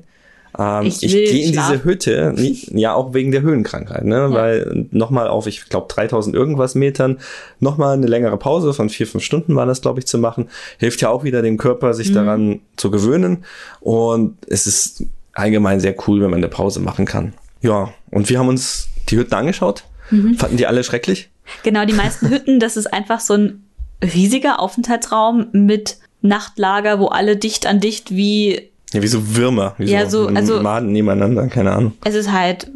[0.59, 2.34] ähm, ich, ich gehe in diese Hütte,
[2.72, 4.16] ja auch wegen der Höhenkrankheit, ne?
[4.16, 4.32] Ja.
[4.32, 7.18] weil nochmal auf, ich glaube 3000 irgendwas Metern,
[7.61, 10.48] nochmal eine längere Pause von vier, fünf Stunden war das, glaube ich, zu machen,
[10.78, 12.14] hilft ja auch wieder dem Körper, sich mhm.
[12.14, 13.44] daran zu gewöhnen
[13.80, 17.34] und es ist allgemein sehr cool, wenn man eine Pause machen kann.
[17.62, 20.34] Ja, und wir haben uns die Hütten angeschaut, mhm.
[20.34, 21.30] fanden die alle schrecklich.
[21.62, 23.64] Genau, die meisten Hütten, das ist einfach so ein
[24.03, 29.91] riesiger Aufenthaltsraum mit Nachtlager, wo alle dicht an dicht wie ja, wie so Würmer, wie
[29.91, 31.93] ja, so, so also, Maden nebeneinander, keine Ahnung.
[32.05, 32.70] Es ist halt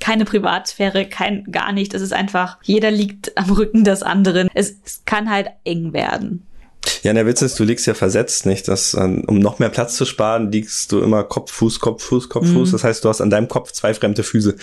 [0.00, 1.94] keine Privatsphäre, kein gar nicht.
[1.94, 4.48] Es ist einfach, jeder liegt am Rücken des anderen.
[4.54, 6.44] Es, es kann halt eng werden.
[7.02, 8.68] Ja, der Witz ist, du liegst ja versetzt, nicht?
[8.68, 12.28] Das, ähm, um noch mehr Platz zu sparen, liegst du immer Kopf, Fuß, Kopf, Fuß,
[12.28, 12.54] Kopf, Mhm.
[12.54, 12.72] Fuß.
[12.72, 14.56] Das heißt, du hast an deinem Kopf zwei fremde Füße.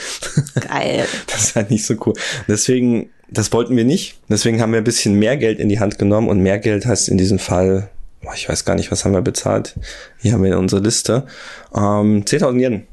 [0.67, 1.05] Geil.
[1.27, 2.13] Das ist halt nicht so cool.
[2.47, 4.17] Deswegen, das wollten wir nicht.
[4.29, 7.09] Deswegen haben wir ein bisschen mehr Geld in die Hand genommen und mehr Geld heißt
[7.09, 7.89] in diesem Fall,
[8.33, 9.75] ich weiß gar nicht, was haben wir bezahlt.
[10.19, 11.25] Hier haben wir unsere Liste.
[11.75, 12.87] Ähm, 10.000 Yen.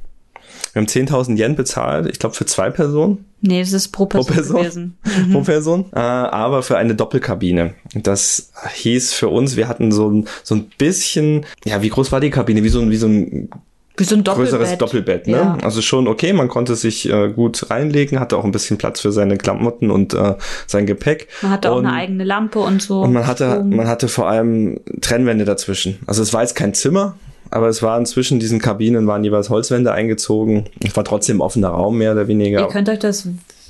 [0.72, 3.26] Wir haben 10.000 Yen bezahlt, ich glaube für zwei Personen.
[3.40, 4.56] Nee, das ist pro Person, Person?
[4.56, 4.98] gewesen.
[5.32, 7.74] pro Person, äh, aber für eine Doppelkabine.
[7.94, 12.20] Das hieß für uns, wir hatten so ein, so ein bisschen, ja, wie groß war
[12.20, 12.62] die Kabine?
[12.62, 13.50] Wie so ein, wie so ein
[13.96, 14.52] Wie so ein Doppelbett.
[14.52, 15.36] größeres Doppelbett, ne?
[15.36, 15.58] Ja.
[15.62, 19.12] Also schon okay, man konnte sich äh, gut reinlegen, hatte auch ein bisschen Platz für
[19.12, 20.34] seine Klamotten und äh,
[20.66, 21.28] sein Gepäck.
[21.42, 23.02] Man hatte auch und, eine eigene Lampe und so.
[23.02, 23.76] Und man hatte, Strom.
[23.76, 25.98] man hatte vor allem Trennwände dazwischen.
[26.06, 27.16] Also es war jetzt kein Zimmer,
[27.50, 30.64] aber es waren zwischen diesen Kabinen waren jeweils Holzwände eingezogen.
[30.82, 32.60] Es war trotzdem offener Raum, mehr oder weniger.
[32.60, 33.28] Ihr könnt euch das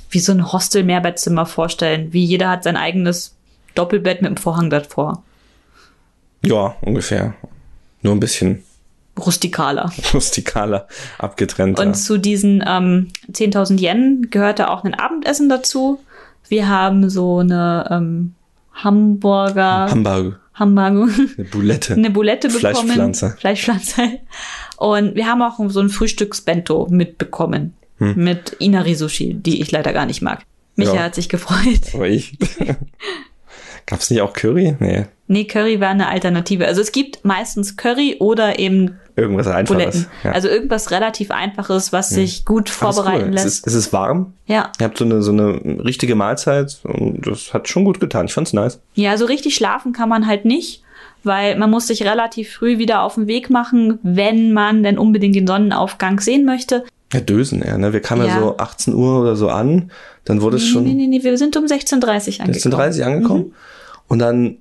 [0.09, 2.13] wie so ein Hostel-Mehrbettzimmer vorstellen.
[2.13, 3.35] Wie jeder hat sein eigenes
[3.75, 5.23] Doppelbett mit einem Vorhang davor.
[6.45, 7.33] Ja, ungefähr.
[8.03, 8.63] Nur ein bisschen
[9.19, 9.91] Rustikaler.
[10.13, 10.87] rustikaler
[11.17, 11.79] abgetrennt.
[11.79, 15.99] Und zu diesen ähm, 10.000 Yen gehörte auch ein Abendessen dazu.
[16.47, 18.33] Wir haben so eine ähm,
[18.73, 21.93] Hamburger, Hamburg, Hamburger, eine Bulette.
[21.95, 22.73] eine Bulette bekommen.
[22.73, 23.35] Fleischpflanze.
[23.39, 24.19] Fleischpflanze.
[24.77, 27.73] Und wir haben auch so ein Frühstücksbento mitbekommen.
[27.99, 30.43] Mit Inari-Sushi, die ich leider gar nicht mag.
[30.75, 30.97] Micha Hm.
[30.97, 31.03] Ja.
[31.03, 31.93] hat sich gefreut.
[31.93, 32.37] Aber ich.
[33.85, 34.75] Gab's nicht auch Curry?
[34.79, 35.05] Nee.
[35.27, 36.65] Nee, Curry war eine Alternative.
[36.67, 40.07] Also es gibt meistens Curry oder eben Irgendwas Einfaches.
[40.23, 40.31] Ja.
[40.31, 43.35] Also irgendwas relativ Einfaches, was sich gut vorbereiten cool.
[43.35, 43.59] Es lässt.
[43.59, 44.33] ist, es ist warm.
[44.47, 44.71] ja.
[44.79, 48.25] Ihr habt so eine, so eine richtige Mahlzeit und das hat schon gut getan.
[48.25, 48.79] Ich fand's nice.
[48.95, 50.81] Ja, so richtig schlafen kann man halt nicht,
[51.23, 55.35] weil man muss sich relativ früh wieder auf den Weg machen, wenn man denn unbedingt
[55.35, 56.83] den Sonnenaufgang sehen möchte.
[57.13, 57.93] Ja, Dösen eher, ne?
[57.93, 58.29] Wir kamen ja.
[58.35, 58.39] Ja.
[58.39, 59.91] so 18 Uhr oder so an.
[60.25, 62.73] Dann wurde es Nee, schon nee, nee, nee, wir sind um 16.30 Uhr angekommen.
[62.75, 63.53] 16.30 Uhr angekommen.
[64.07, 64.57] Und dann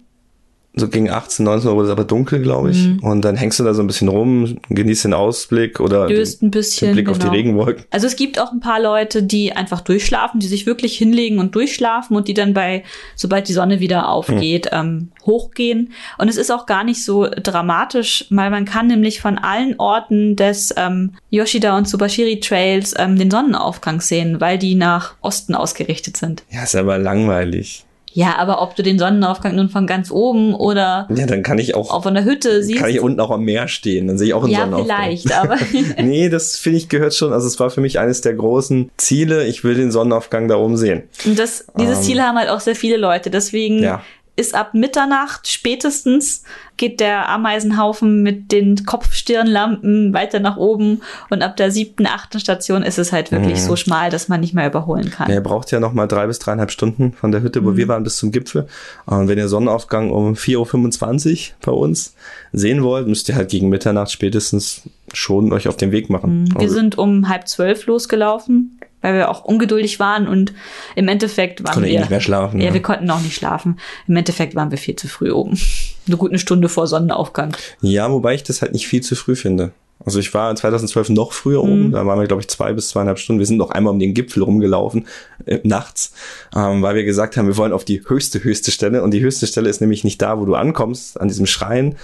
[0.74, 2.86] so gegen 18, 19 Uhr wurde es aber dunkel, glaube ich.
[2.86, 3.00] Mhm.
[3.00, 6.48] Und dann hängst du da so ein bisschen rum, genießt den Ausblick oder Döst den,
[6.48, 6.88] ein bisschen.
[6.88, 7.34] den Blick auf die genau.
[7.34, 7.84] Regenwolken.
[7.90, 11.54] Also es gibt auch ein paar Leute, die einfach durchschlafen, die sich wirklich hinlegen und
[11.54, 12.84] durchschlafen und die dann bei,
[13.16, 15.92] sobald die Sonne wieder aufgeht, ähm, hochgehen.
[16.16, 20.36] Und es ist auch gar nicht so dramatisch, weil man kann nämlich von allen Orten
[20.36, 26.16] des ähm, Yoshida und Subashiri Trails ähm, den Sonnenaufgang sehen, weil die nach Osten ausgerichtet
[26.16, 26.44] sind.
[26.50, 27.84] Ja, ist aber langweilig.
[28.14, 31.74] Ja, aber ob du den Sonnenaufgang nun von ganz oben oder Ja, dann kann ich
[31.74, 32.78] auch, auch von der Hütte siehst.
[32.78, 34.06] kann ich unten auch am Meer stehen.
[34.06, 34.96] Dann sehe ich auch einen ja, Sonnenaufgang.
[35.02, 35.56] vielleicht, aber
[36.02, 37.32] nee, das finde ich gehört schon.
[37.32, 39.46] Also es war für mich eines der großen Ziele.
[39.46, 41.04] Ich will den Sonnenaufgang da oben sehen.
[41.24, 43.30] Und das, dieses Ziel haben halt auch sehr viele Leute.
[43.30, 43.82] Deswegen Ähm.
[43.84, 44.02] Ja.
[44.34, 46.42] Ist ab Mitternacht spätestens
[46.78, 52.82] geht der Ameisenhaufen mit den Kopfstirnlampen weiter nach oben und ab der siebten, achten Station
[52.82, 53.66] ist es halt wirklich Mhm.
[53.66, 55.28] so schmal, dass man nicht mehr überholen kann.
[55.28, 57.76] Ja, ihr braucht ja noch mal drei bis dreieinhalb Stunden von der Hütte, wo Mhm.
[57.76, 58.66] wir waren, bis zum Gipfel.
[59.06, 62.14] Und wenn ihr Sonnenaufgang um 4.25 Uhr bei uns
[62.52, 66.48] sehen wollt, müsst ihr halt gegen Mitternacht spätestens schon euch auf den Weg machen.
[66.54, 70.54] Wir Also, sind um halb zwölf losgelaufen, weil wir auch ungeduldig waren und
[70.96, 72.60] im Endeffekt waren konnte eh wir nicht mehr schlafen.
[72.60, 72.74] Ja, ne?
[72.74, 73.78] wir konnten auch nicht schlafen.
[74.08, 75.58] Im Endeffekt waren wir viel zu früh oben.
[76.06, 77.54] Eine gute Stunde vor Sonnenaufgang.
[77.82, 79.72] ja, wobei ich das halt nicht viel zu früh finde.
[80.04, 81.70] Also ich war 2012 noch früher Mhm.
[81.70, 83.38] oben, da waren wir, glaube ich, zwei bis zweieinhalb Stunden.
[83.38, 85.06] Wir sind noch einmal um den Gipfel rumgelaufen,
[85.46, 86.12] äh, nachts,
[86.56, 89.04] ähm, weil wir gesagt haben, wir wollen auf die höchste, höchste Stelle.
[89.04, 91.94] Und die höchste Stelle ist nämlich nicht da, wo du ankommst, an diesem Schrein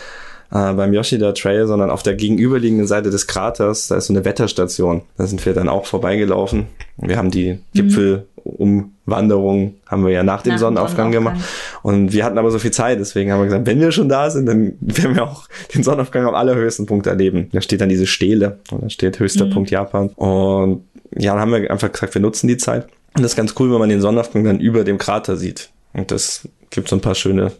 [0.50, 4.24] äh, beim Yoshida Trail, sondern auf der gegenüberliegenden Seite des Kraters, da ist so eine
[4.24, 5.02] Wetterstation.
[5.16, 6.66] Da sind wir dann auch vorbeigelaufen.
[6.96, 11.34] Wir haben die Gipfelumwanderung, haben wir ja nach dem Nach Sonnenaufgang Sonnenaufgang.
[11.34, 11.50] gemacht.
[11.82, 14.30] Und wir hatten aber so viel Zeit, deswegen haben wir gesagt, wenn wir schon da
[14.30, 17.50] sind, dann werden wir auch den Sonnenaufgang am allerhöchsten Punkt erleben.
[17.52, 20.08] Da steht dann diese Stele und da steht höchster Punkt Japan.
[20.16, 20.84] Und
[21.16, 22.86] ja, dann haben wir einfach gesagt, wir nutzen die Zeit.
[23.16, 25.70] Und das ist ganz cool, wenn man den Sonnenaufgang dann über dem Krater sieht.
[25.92, 27.52] Und das gibt so ein paar schöne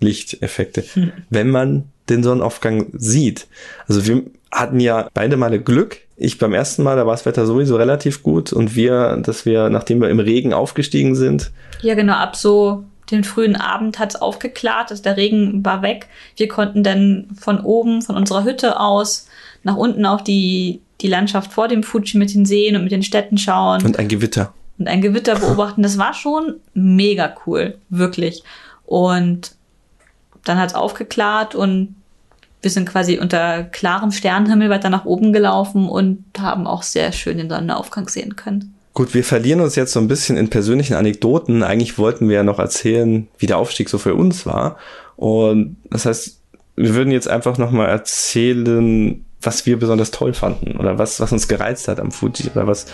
[0.00, 0.84] Lichteffekte.
[1.30, 3.46] Wenn man den Sonnenaufgang sieht.
[3.86, 5.98] Also wir hatten ja beide Male Glück.
[6.16, 9.68] Ich beim ersten Mal, da war das Wetter sowieso relativ gut und wir, dass wir,
[9.68, 11.50] nachdem wir im Regen aufgestiegen sind,
[11.82, 16.08] Ja, genau, ab so den frühen Abend hat's aufgeklärt, dass der Regen war weg.
[16.36, 19.28] Wir konnten dann von oben, von unserer Hütte aus,
[19.62, 23.02] nach unten auf die, die Landschaft vor dem Fuji mit den Seen und mit den
[23.02, 24.52] Städten schauen und, und ein Gewitter.
[24.84, 25.82] ein Gewitter beobachten.
[25.82, 28.42] Das war schon mega cool, wirklich.
[28.84, 29.52] Und
[30.48, 31.94] dann hat's aufgeklärt und
[32.60, 37.38] wir sind quasi unter klarem Sternenhimmel weiter nach oben gelaufen und haben auch sehr schön
[37.38, 38.74] den Sonnenaufgang sehen können.
[38.94, 41.62] Gut, wir verlieren uns jetzt so ein bisschen in persönlichen Anekdoten.
[41.62, 44.76] Eigentlich wollten wir ja noch erzählen, wie der Aufstieg so für uns war.
[45.14, 46.40] Und das heißt,
[46.74, 51.46] wir würden jetzt einfach nochmal erzählen, was wir besonders toll fanden oder was, was uns
[51.46, 52.86] gereizt hat am Fuji oder was,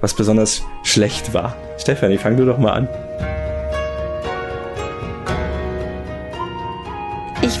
[0.00, 1.56] was besonders schlecht war.
[1.78, 3.49] Stefanie, fang du doch mal an.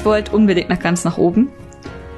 [0.00, 1.50] Ich wollte unbedingt nach ganz nach oben.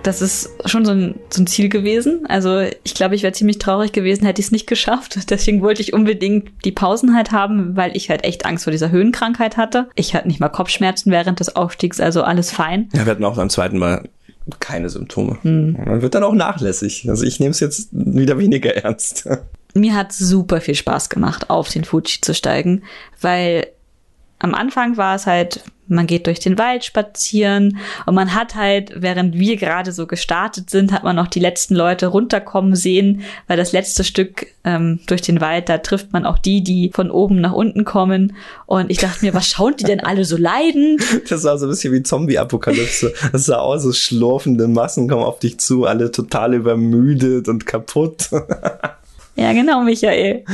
[0.05, 2.25] Das ist schon so ein, so ein Ziel gewesen.
[2.29, 5.19] Also ich glaube, ich wäre ziemlich traurig gewesen, hätte ich es nicht geschafft.
[5.31, 8.93] Deswegen wollte ich unbedingt die Pausen halt haben, weil ich halt echt Angst vor dieser
[8.93, 9.89] Höhenkrankheit hatte.
[9.97, 12.89] Ich hatte nicht mal Kopfschmerzen während des Aufstiegs, also alles fein.
[12.93, 14.09] Ja, wir hatten auch beim zweiten Mal
[14.61, 15.39] keine Symptome.
[15.43, 15.73] Hm.
[15.85, 17.09] Man wird dann auch nachlässig.
[17.09, 19.29] Also ich nehme es jetzt wieder weniger ernst.
[19.75, 22.85] Mir hat super viel Spaß gemacht, auf den Fuji zu steigen,
[23.21, 23.67] weil
[24.39, 28.93] am Anfang war es halt, man geht durch den Wald spazieren und man hat halt,
[28.97, 33.57] während wir gerade so gestartet sind, hat man noch die letzten Leute runterkommen sehen, weil
[33.57, 37.41] das letzte Stück ähm, durch den Wald, da trifft man auch die, die von oben
[37.41, 38.35] nach unten kommen.
[38.67, 40.99] Und ich dachte mir, was schauen die denn alle so leiden?
[41.29, 43.13] Das sah so ein bisschen wie Zombie-Apokalypse.
[43.33, 48.31] Das sah aus, so schlurfende Massen kommen auf dich zu, alle total übermüdet und kaputt.
[49.35, 50.45] Ja, genau, Michael.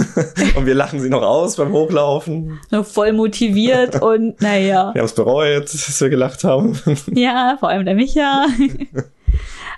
[0.56, 2.58] und wir lachen sie noch aus beim Hochlaufen.
[2.70, 4.90] Noch voll motiviert und naja.
[4.92, 6.78] Wir haben es bereut, dass wir gelacht haben.
[7.12, 8.46] ja, vor allem der Micha.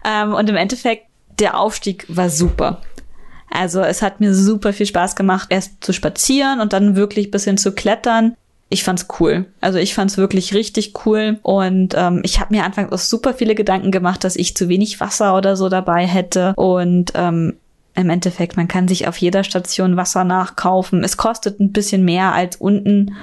[0.05, 1.05] ähm, und im Endeffekt,
[1.39, 2.81] der Aufstieg war super.
[3.51, 7.59] Also es hat mir super viel Spaß gemacht, erst zu spazieren und dann wirklich bisschen
[7.59, 8.37] zu klettern.
[8.69, 9.47] Ich fand's cool.
[9.61, 13.55] Also ich fand's wirklich richtig cool und ähm, ich habe mir anfangs auch super viele
[13.55, 17.55] Gedanken gemacht, dass ich zu wenig Wasser oder so dabei hätte und ähm,
[17.97, 21.03] im Endeffekt, man kann sich auf jeder Station Wasser nachkaufen.
[21.03, 23.17] Es kostet ein bisschen mehr als unten.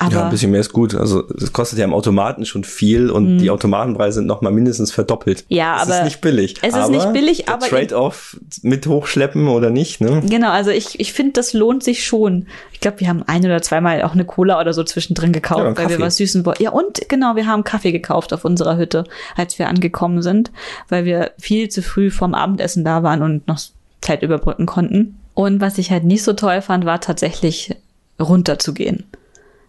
[0.00, 0.94] Aber ja, ein bisschen mehr ist gut.
[0.94, 3.38] Also es kostet ja im Automaten schon viel und mhm.
[3.38, 5.44] die Automatenpreise sind noch mal mindestens verdoppelt.
[5.48, 6.54] Ja, es aber ist nicht billig.
[6.62, 10.22] Es ist nicht billig, aber Trade-off mit hochschleppen oder nicht, ne?
[10.26, 12.46] Genau, also ich, ich finde, das lohnt sich schon.
[12.72, 15.76] Ich glaube, wir haben ein oder zweimal auch eine Cola oder so zwischendrin gekauft, ja,
[15.76, 16.62] weil wir was süßen wollten.
[16.62, 19.04] Ja, und genau, wir haben Kaffee gekauft auf unserer Hütte,
[19.36, 20.50] als wir angekommen sind,
[20.88, 23.58] weil wir viel zu früh vom Abendessen da waren und noch
[24.00, 25.18] Zeit überbrücken konnten.
[25.34, 27.74] Und was ich halt nicht so toll fand, war tatsächlich
[28.20, 29.04] runterzugehen.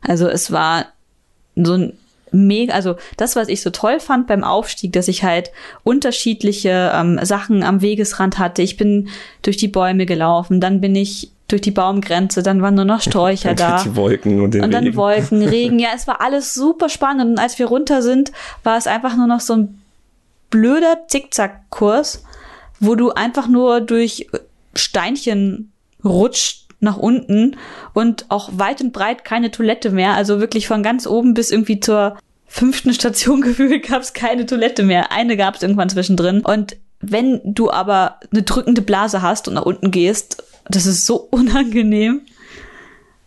[0.01, 0.85] Also es war
[1.55, 1.93] so ein
[2.31, 5.51] mega, also das, was ich so toll fand beim Aufstieg, dass ich halt
[5.83, 8.61] unterschiedliche ähm, Sachen am Wegesrand hatte.
[8.61, 9.09] Ich bin
[9.41, 13.53] durch die Bäume gelaufen, dann bin ich durch die Baumgrenze, dann waren nur noch Sträucher
[13.53, 13.83] da.
[13.83, 14.95] Die Wolken und, den und dann Regen.
[14.95, 15.79] Wolken, Regen.
[15.79, 17.31] Ja, es war alles super spannend.
[17.31, 18.31] Und als wir runter sind,
[18.63, 19.81] war es einfach nur noch so ein
[20.49, 22.23] blöder Zickzackkurs
[22.81, 24.27] wo du einfach nur durch
[24.75, 25.71] Steinchen
[26.03, 27.55] rutscht nach unten
[27.93, 30.15] und auch weit und breit keine Toilette mehr.
[30.15, 32.17] Also wirklich von ganz oben bis irgendwie zur
[32.47, 35.11] fünften Station gefühlt gab es keine Toilette mehr.
[35.11, 36.41] Eine gab es irgendwann zwischendrin.
[36.41, 41.15] Und wenn du aber eine drückende Blase hast und nach unten gehst, das ist so
[41.31, 42.21] unangenehm.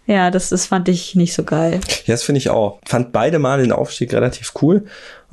[0.06, 1.80] Ja, das, das fand ich nicht so geil.
[2.04, 2.80] Ja, das finde ich auch.
[2.84, 4.84] Fand beide Mal den Aufstieg relativ cool.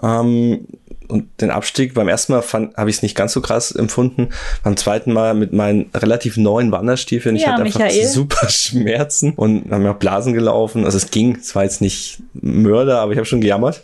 [0.02, 0.66] Ähm,
[1.12, 4.30] und den Abstieg beim ersten Mal habe ich es nicht ganz so krass empfunden.
[4.64, 7.36] Beim zweiten Mal mit meinen relativ neuen Wanderstiefeln.
[7.36, 8.08] Ich ja, hatte einfach Michael.
[8.08, 10.86] super Schmerzen und haben mir auch Blasen gelaufen.
[10.86, 13.84] Also es ging, es war jetzt nicht Mörder, aber ich habe schon gejammert.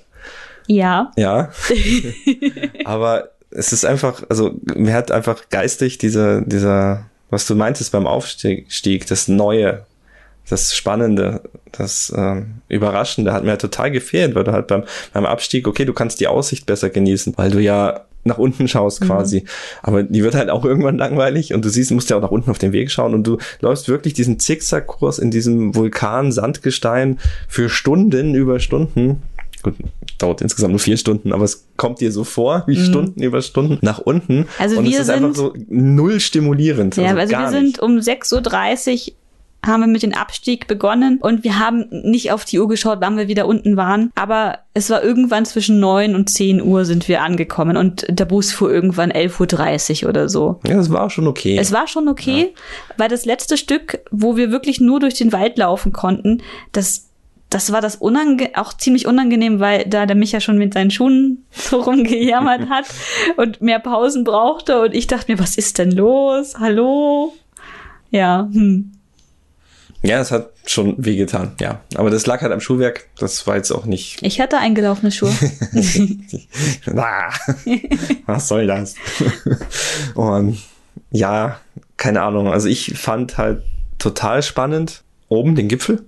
[0.67, 1.11] Ja.
[1.17, 1.51] Ja.
[2.85, 8.07] aber es ist einfach, also mir hat einfach geistig dieser, dieser, was du meintest beim
[8.07, 9.85] Aufstieg, das Neue,
[10.49, 11.41] das Spannende,
[11.71, 14.83] das ähm, Überraschende hat mir halt total gefehlt, weil du halt beim,
[15.13, 19.01] beim Abstieg, okay, du kannst die Aussicht besser genießen, weil du ja nach unten schaust
[19.01, 19.07] mhm.
[19.07, 19.41] quasi.
[19.41, 19.47] Mhm.
[19.81, 22.31] Aber die wird halt auch irgendwann langweilig und du siehst, du musst ja auch nach
[22.31, 27.19] unten auf den Weg schauen und du läufst wirklich diesen Zickzackkurs in diesem Vulkan Sandgestein
[27.47, 29.23] für Stunden über Stunden.
[29.63, 29.73] Gut,
[30.19, 32.83] dauert insgesamt nur vier Stunden, aber es kommt dir so vor, wie mhm.
[32.83, 34.45] Stunden über Stunden nach unten.
[34.59, 36.95] Also und wir es ist sind, einfach so null stimulierend.
[36.95, 37.79] Ja, also, also wir sind nicht.
[37.79, 39.13] um 6.30 Uhr
[39.65, 43.17] haben wir mit dem Abstieg begonnen und wir haben nicht auf die Uhr geschaut, wann
[43.17, 47.21] wir wieder unten waren, aber es war irgendwann zwischen neun und zehn Uhr sind wir
[47.21, 50.59] angekommen und der Bus fuhr irgendwann 11.30 Uhr oder so.
[50.65, 51.57] Ja, das war schon okay.
[51.57, 52.61] Es war schon okay, ja.
[52.97, 56.41] weil das letzte Stück, wo wir wirklich nur durch den Wald laufen konnten,
[56.71, 57.05] das
[57.49, 61.45] das war das unange auch ziemlich unangenehm, weil da der Micha schon mit seinen Schuhen
[61.51, 62.85] so rumgejammert hat
[63.37, 66.55] und mehr Pausen brauchte und ich dachte mir, was ist denn los?
[66.59, 67.33] Hallo?
[68.09, 68.91] Ja, hm.
[70.03, 71.81] Ja, es hat schon wehgetan, ja.
[71.95, 73.07] Aber das lag halt am Schuhwerk.
[73.17, 74.21] Das war jetzt auch nicht.
[74.21, 75.33] Ich hatte eingelaufene Schuhe.
[76.95, 77.31] ah,
[78.25, 78.95] was soll das?
[80.13, 80.59] Und
[81.11, 81.59] ja,
[81.97, 82.47] keine Ahnung.
[82.47, 83.63] Also ich fand halt
[83.97, 86.05] total spannend oben den Gipfel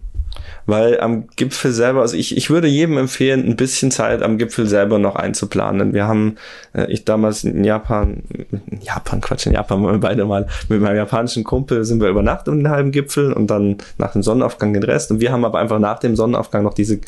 [0.66, 4.68] weil am Gipfel selber, also ich, ich würde jedem empfehlen, ein bisschen Zeit am Gipfel
[4.68, 5.94] selber noch einzuplanen.
[5.94, 6.36] Wir haben,
[6.74, 10.82] äh, ich damals in Japan, in Japan, Quatsch, in Japan waren wir beide mal mit
[10.82, 14.24] meinem japanischen Kumpel sind wir über Nacht um den halben Gipfel und dann nach dem
[14.24, 15.12] Sonnenaufgang den Rest.
[15.12, 17.00] Und wir haben aber einfach nach dem Sonnenaufgang noch diese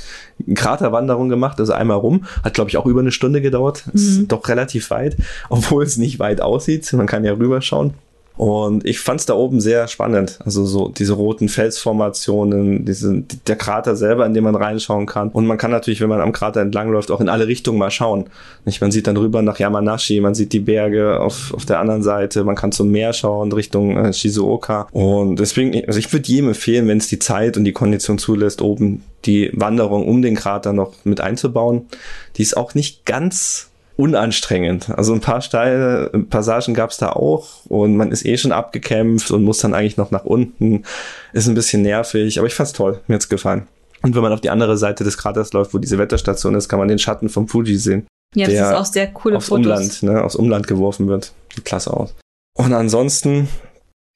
[0.53, 2.25] Kraterwanderung gemacht, also einmal rum.
[2.43, 3.83] Hat, glaube ich, auch über eine Stunde gedauert.
[3.87, 3.93] Mhm.
[3.93, 5.17] Ist doch relativ weit,
[5.49, 6.91] obwohl es nicht weit aussieht.
[6.93, 7.93] Man kann ja rüberschauen.
[8.37, 10.39] Und ich fand es da oben sehr spannend.
[10.43, 15.29] Also so diese roten Felsformationen, diese, der Krater selber, in den man reinschauen kann.
[15.29, 18.25] Und man kann natürlich, wenn man am Krater entlangläuft, auch in alle Richtungen mal schauen.
[18.65, 18.81] Nicht?
[18.81, 22.43] Man sieht dann rüber nach Yamanashi, man sieht die Berge auf, auf der anderen Seite,
[22.43, 24.87] man kann zum Meer schauen, Richtung äh, Shizuoka.
[24.91, 28.61] Und deswegen, also ich würde jedem empfehlen, wenn es die Zeit und die Kondition zulässt,
[28.61, 31.87] oben die Wanderung um den Krater noch mit einzubauen.
[32.37, 34.89] Die ist auch nicht ganz unanstrengend.
[34.89, 39.31] Also ein paar steile Passagen gab es da auch und man ist eh schon abgekämpft
[39.31, 40.83] und muss dann eigentlich noch nach unten.
[41.33, 43.01] Ist ein bisschen nervig, aber ich fand's toll.
[43.07, 43.67] Mir hat's gefallen.
[44.01, 46.79] Und wenn man auf die andere Seite des Kraters läuft, wo diese Wetterstation ist, kann
[46.79, 48.07] man den Schatten vom Fuji sehen.
[48.33, 49.65] Ja, das ist auch sehr coole aufs Fotos.
[49.65, 51.33] Umland, ne, aufs Umland geworfen wird.
[51.53, 52.15] Sieht klasse aus.
[52.57, 53.47] Und ansonsten,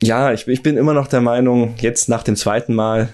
[0.02, 3.10] ja, ich, ich bin immer noch der Meinung, jetzt nach dem zweiten Mal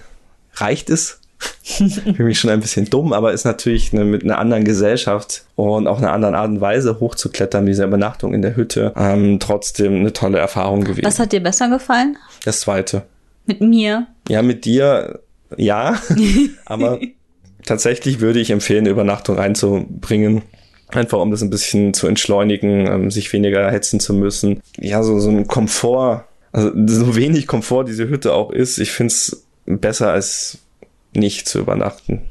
[0.54, 1.21] reicht es
[1.62, 5.86] Fühle mich schon ein bisschen dumm, aber ist natürlich eine, mit einer anderen Gesellschaft und
[5.86, 10.12] auch einer anderen Art und Weise hochzuklettern, diese Übernachtung in der Hütte, ähm, trotzdem eine
[10.12, 11.04] tolle Erfahrung gewesen.
[11.04, 12.16] Was hat dir besser gefallen?
[12.44, 13.02] Das zweite.
[13.46, 14.06] Mit mir?
[14.28, 15.20] Ja, mit dir,
[15.56, 16.00] ja,
[16.64, 17.00] aber
[17.66, 20.42] tatsächlich würde ich empfehlen, eine Übernachtung reinzubringen.
[20.88, 24.60] Einfach um das ein bisschen zu entschleunigen, ähm, sich weniger hetzen zu müssen.
[24.78, 29.12] Ja, so, so ein Komfort, also so wenig Komfort diese Hütte auch ist, ich finde
[29.12, 30.58] es besser als
[31.12, 32.22] nicht zu übernachten.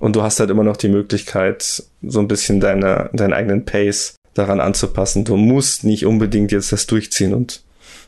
[0.00, 4.16] Und du hast halt immer noch die Möglichkeit, so ein bisschen deine, deinen eigenen Pace
[4.34, 5.24] daran anzupassen.
[5.24, 7.62] Du musst nicht unbedingt jetzt das durchziehen und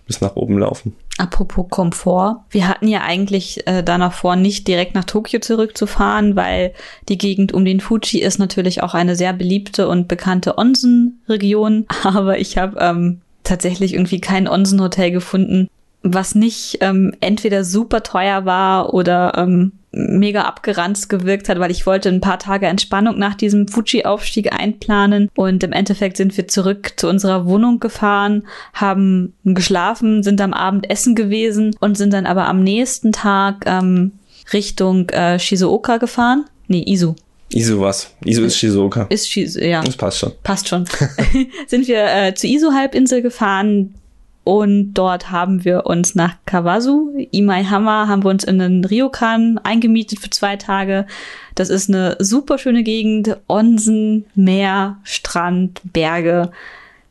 [0.07, 0.95] bis nach oben laufen.
[1.19, 2.45] Apropos Komfort.
[2.51, 6.75] Wir hatten ja eigentlich äh, danach vor, nicht direkt nach Tokio zurückzufahren, weil
[7.09, 11.87] die Gegend um den Fuji ist natürlich auch eine sehr beliebte und bekannte Onsen-Region.
[12.05, 15.69] Aber ich habe ähm, tatsächlich irgendwie kein Onsen-Hotel gefunden,
[16.15, 21.87] was nicht ähm, entweder super teuer war oder ähm, mega abgeranzt gewirkt hat, weil ich
[21.87, 26.93] wollte ein paar Tage Entspannung nach diesem Fuji-Aufstieg einplanen und im Endeffekt sind wir zurück
[26.97, 32.47] zu unserer Wohnung gefahren, haben geschlafen, sind am Abend essen gewesen und sind dann aber
[32.47, 34.13] am nächsten Tag ähm,
[34.53, 36.45] Richtung äh, Shizuoka gefahren.
[36.69, 37.17] Nee, Izu.
[37.51, 38.11] Isu was?
[38.25, 39.07] Isu ist Shizuoka.
[39.09, 39.83] Ist Shizu, ja.
[39.83, 40.33] Das passt schon.
[40.43, 40.85] Passt schon.
[41.69, 43.95] sind wir äh, zur Isu-Halbinsel gefahren.
[44.47, 50.21] Und dort haben wir uns nach Kawasu, Imaihama, haben wir uns in den Ryokan eingemietet
[50.21, 51.05] für zwei Tage.
[51.57, 53.39] Das ist eine super schöne Gegend.
[53.49, 56.53] Onsen, Meer, Strand, Berge.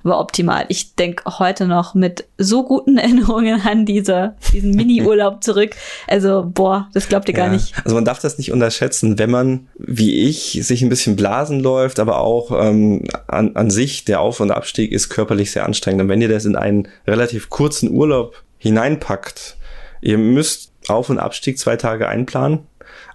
[0.06, 0.66] War optimal.
[0.70, 5.72] Ich denke heute noch mit so guten Erinnerungen an diese, diesen Mini-Urlaub zurück.
[6.08, 7.54] Also, boah, das glaubt ihr gar Ja.
[7.54, 7.74] nicht.
[7.84, 12.00] Also man darf das nicht unterschätzen, wenn man, wie ich, sich ein bisschen blasen läuft,
[12.00, 16.04] aber auch ähm, an, an sich der Auf- und Abstieg ist körperlich sehr anstrengend.
[16.04, 19.58] Und wenn ihr das in einen relativ kurzen Urlaub hineinpackt,
[20.02, 22.60] ihr müsst Auf- und Abstieg zwei Tage einplanen,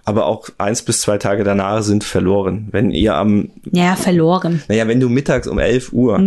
[0.03, 2.67] aber auch eins bis zwei Tage danach sind verloren.
[2.71, 4.61] Wenn ihr am, Ja, verloren.
[4.67, 6.19] naja, wenn du mittags um 11 Uhr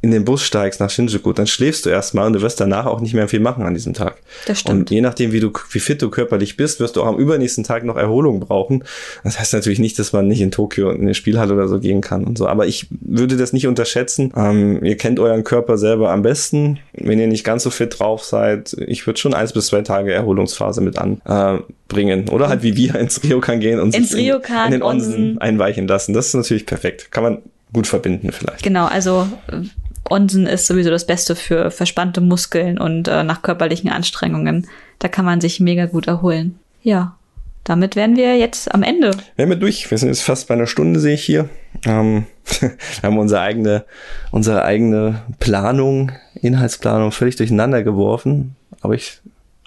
[0.00, 3.00] in den Bus steigst nach Shinjuku, dann schläfst du erstmal und du wirst danach auch
[3.00, 4.18] nicht mehr viel machen an diesem Tag.
[4.46, 4.78] Das stimmt.
[4.78, 7.64] Und je nachdem, wie du, wie fit du körperlich bist, wirst du auch am übernächsten
[7.64, 8.84] Tag noch Erholung brauchen.
[9.24, 12.00] Das heißt natürlich nicht, dass man nicht in Tokio in eine Spielhalle oder so gehen
[12.00, 12.46] kann und so.
[12.46, 14.32] Aber ich würde das nicht unterschätzen.
[14.36, 16.78] Ähm, ihr kennt euren Körper selber am besten.
[16.92, 20.12] Wenn ihr nicht ganz so fit drauf seid, ich würde schon eins bis zwei Tage
[20.12, 22.28] Erholungsphase mit anbringen.
[22.28, 22.30] Äh.
[22.30, 25.38] Oder halt wie wir ins Ryokan gehen und Ins sich in, in den Onsen Onsen.
[25.38, 26.12] einweichen lassen.
[26.12, 27.10] Das ist natürlich perfekt.
[27.10, 27.38] Kann man
[27.72, 28.62] gut verbinden vielleicht.
[28.62, 29.62] Genau, also äh,
[30.08, 34.66] Onsen ist sowieso das Beste für verspannte Muskeln und äh, nach körperlichen Anstrengungen.
[34.98, 36.58] Da kann man sich mega gut erholen.
[36.82, 37.16] Ja,
[37.64, 39.10] damit wären wir jetzt am Ende.
[39.36, 39.90] Wären wir durch.
[39.90, 41.50] Wir sind jetzt fast bei einer Stunde, sehe ich hier.
[41.84, 42.24] Ähm,
[42.60, 42.70] wir
[43.02, 43.84] haben unsere eigene,
[44.30, 48.56] unsere eigene Planung, Inhaltsplanung völlig durcheinander geworfen.
[48.80, 49.20] Aber ich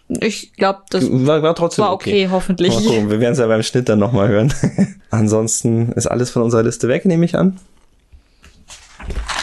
[0.08, 2.74] Ich glaube, das war, war trotzdem war okay, hoffentlich.
[2.74, 4.52] Mal gucken, wir werden es ja beim Schnitt dann nochmal hören.
[5.12, 7.60] Ansonsten ist alles von unserer Liste weg, nehme ich an.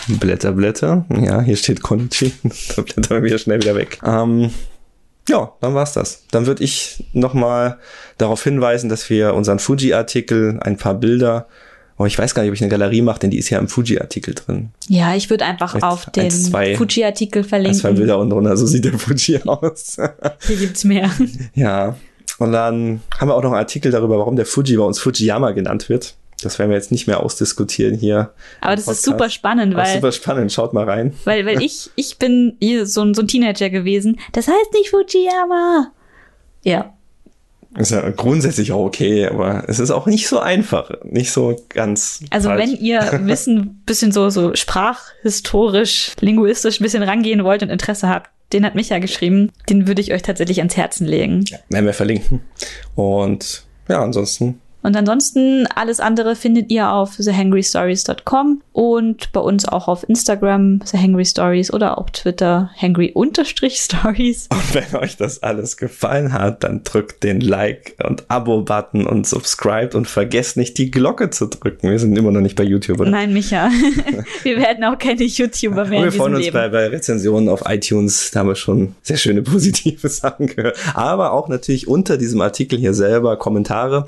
[0.08, 1.04] Blätter, Blätter.
[1.10, 2.32] Ja, hier steht Konichi.
[2.76, 3.98] Da blättern wir wieder schnell wieder weg.
[4.04, 4.50] Ähm,
[5.28, 6.24] ja, dann war's das.
[6.30, 7.78] Dann würde ich nochmal
[8.16, 11.46] darauf hinweisen, dass wir unseren Fuji-Artikel, ein paar Bilder,
[11.98, 13.68] oh, ich weiß gar nicht, ob ich eine Galerie mache, denn die ist ja im
[13.68, 14.70] Fuji-Artikel drin.
[14.88, 17.94] Ja, ich würde einfach Vielleicht auf den Fuji-Artikel Ein, zwei verlinken.
[17.96, 19.96] Bilder unten drunter, so sieht der Fuji aus.
[20.46, 21.10] Hier gibt's mehr.
[21.54, 21.96] Ja,
[22.38, 25.50] und dann haben wir auch noch einen Artikel darüber, warum der Fuji bei uns Fujiyama
[25.50, 26.14] genannt wird.
[26.42, 28.32] Das werden wir jetzt nicht mehr ausdiskutieren hier.
[28.60, 29.04] Aber das ist Podcast.
[29.04, 31.12] super spannend, weil, super spannend, schaut mal rein.
[31.24, 34.20] weil, weil ich, ich bin hier so, ein- so ein Teenager gewesen.
[34.32, 35.90] Das heißt nicht Fujiyama.
[36.62, 36.92] Ja,
[37.76, 42.22] Ist ja grundsätzlich auch okay, aber es ist auch nicht so einfach, nicht so ganz.
[42.30, 42.62] Also falsch.
[42.62, 48.30] wenn ihr Wissen bisschen so, so sprachhistorisch, linguistisch ein bisschen rangehen wollt und Interesse habt,
[48.52, 51.44] den hat Micha geschrieben, den würde ich euch tatsächlich ans Herzen legen.
[51.68, 52.40] werden wir verlinken.
[52.94, 54.60] Und ja, ansonsten.
[54.88, 61.70] Und ansonsten alles andere findet ihr auf thehangrystories.com und bei uns auch auf Instagram thehangrystories
[61.70, 64.48] oder auf Twitter hangry-stories.
[64.50, 69.94] Und wenn euch das alles gefallen hat, dann drückt den Like und Abo-Button und subscribe
[69.94, 71.90] und vergesst nicht die Glocke zu drücken.
[71.90, 73.10] Wir sind immer noch nicht bei YouTube, oder?
[73.10, 73.68] Nein, Micha.
[74.42, 75.98] wir werden auch keine YouTuber mehr.
[75.98, 76.54] Und wir freuen uns Leben.
[76.54, 78.30] bei, bei Rezensionen auf iTunes.
[78.30, 80.78] Da haben wir schon sehr schöne positive Sachen gehört.
[80.94, 84.06] Aber auch natürlich unter diesem Artikel hier selber Kommentare.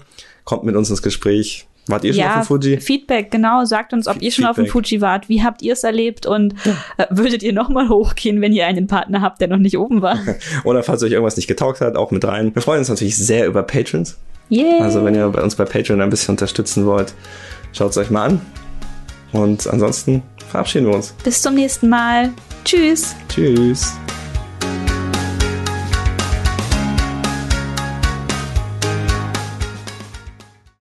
[0.51, 1.69] Kommt mit uns ins Gespräch.
[1.87, 2.81] Wart ihr schon ja, auf dem Fuji?
[2.81, 3.65] Feedback, genau.
[3.65, 4.85] Sagt uns, ob ihr schon auf dem Feedback.
[4.85, 5.29] Fuji wart.
[5.29, 6.27] Wie habt ihr es erlebt?
[6.27, 6.55] Und
[6.97, 10.19] äh, würdet ihr nochmal hochgehen, wenn ihr einen Partner habt, der noch nicht oben war?
[10.65, 12.53] Oder falls euch irgendwas nicht getaugt hat, auch mit rein.
[12.53, 14.19] Wir freuen uns natürlich sehr über Patrons.
[14.51, 14.81] Yeah.
[14.81, 17.15] Also wenn ihr bei uns bei Patreon ein bisschen unterstützen wollt,
[17.73, 18.41] schaut es euch mal an.
[19.31, 21.15] Und ansonsten verabschieden wir uns.
[21.23, 22.31] Bis zum nächsten Mal.
[22.65, 23.15] Tschüss.
[23.29, 23.95] Tschüss.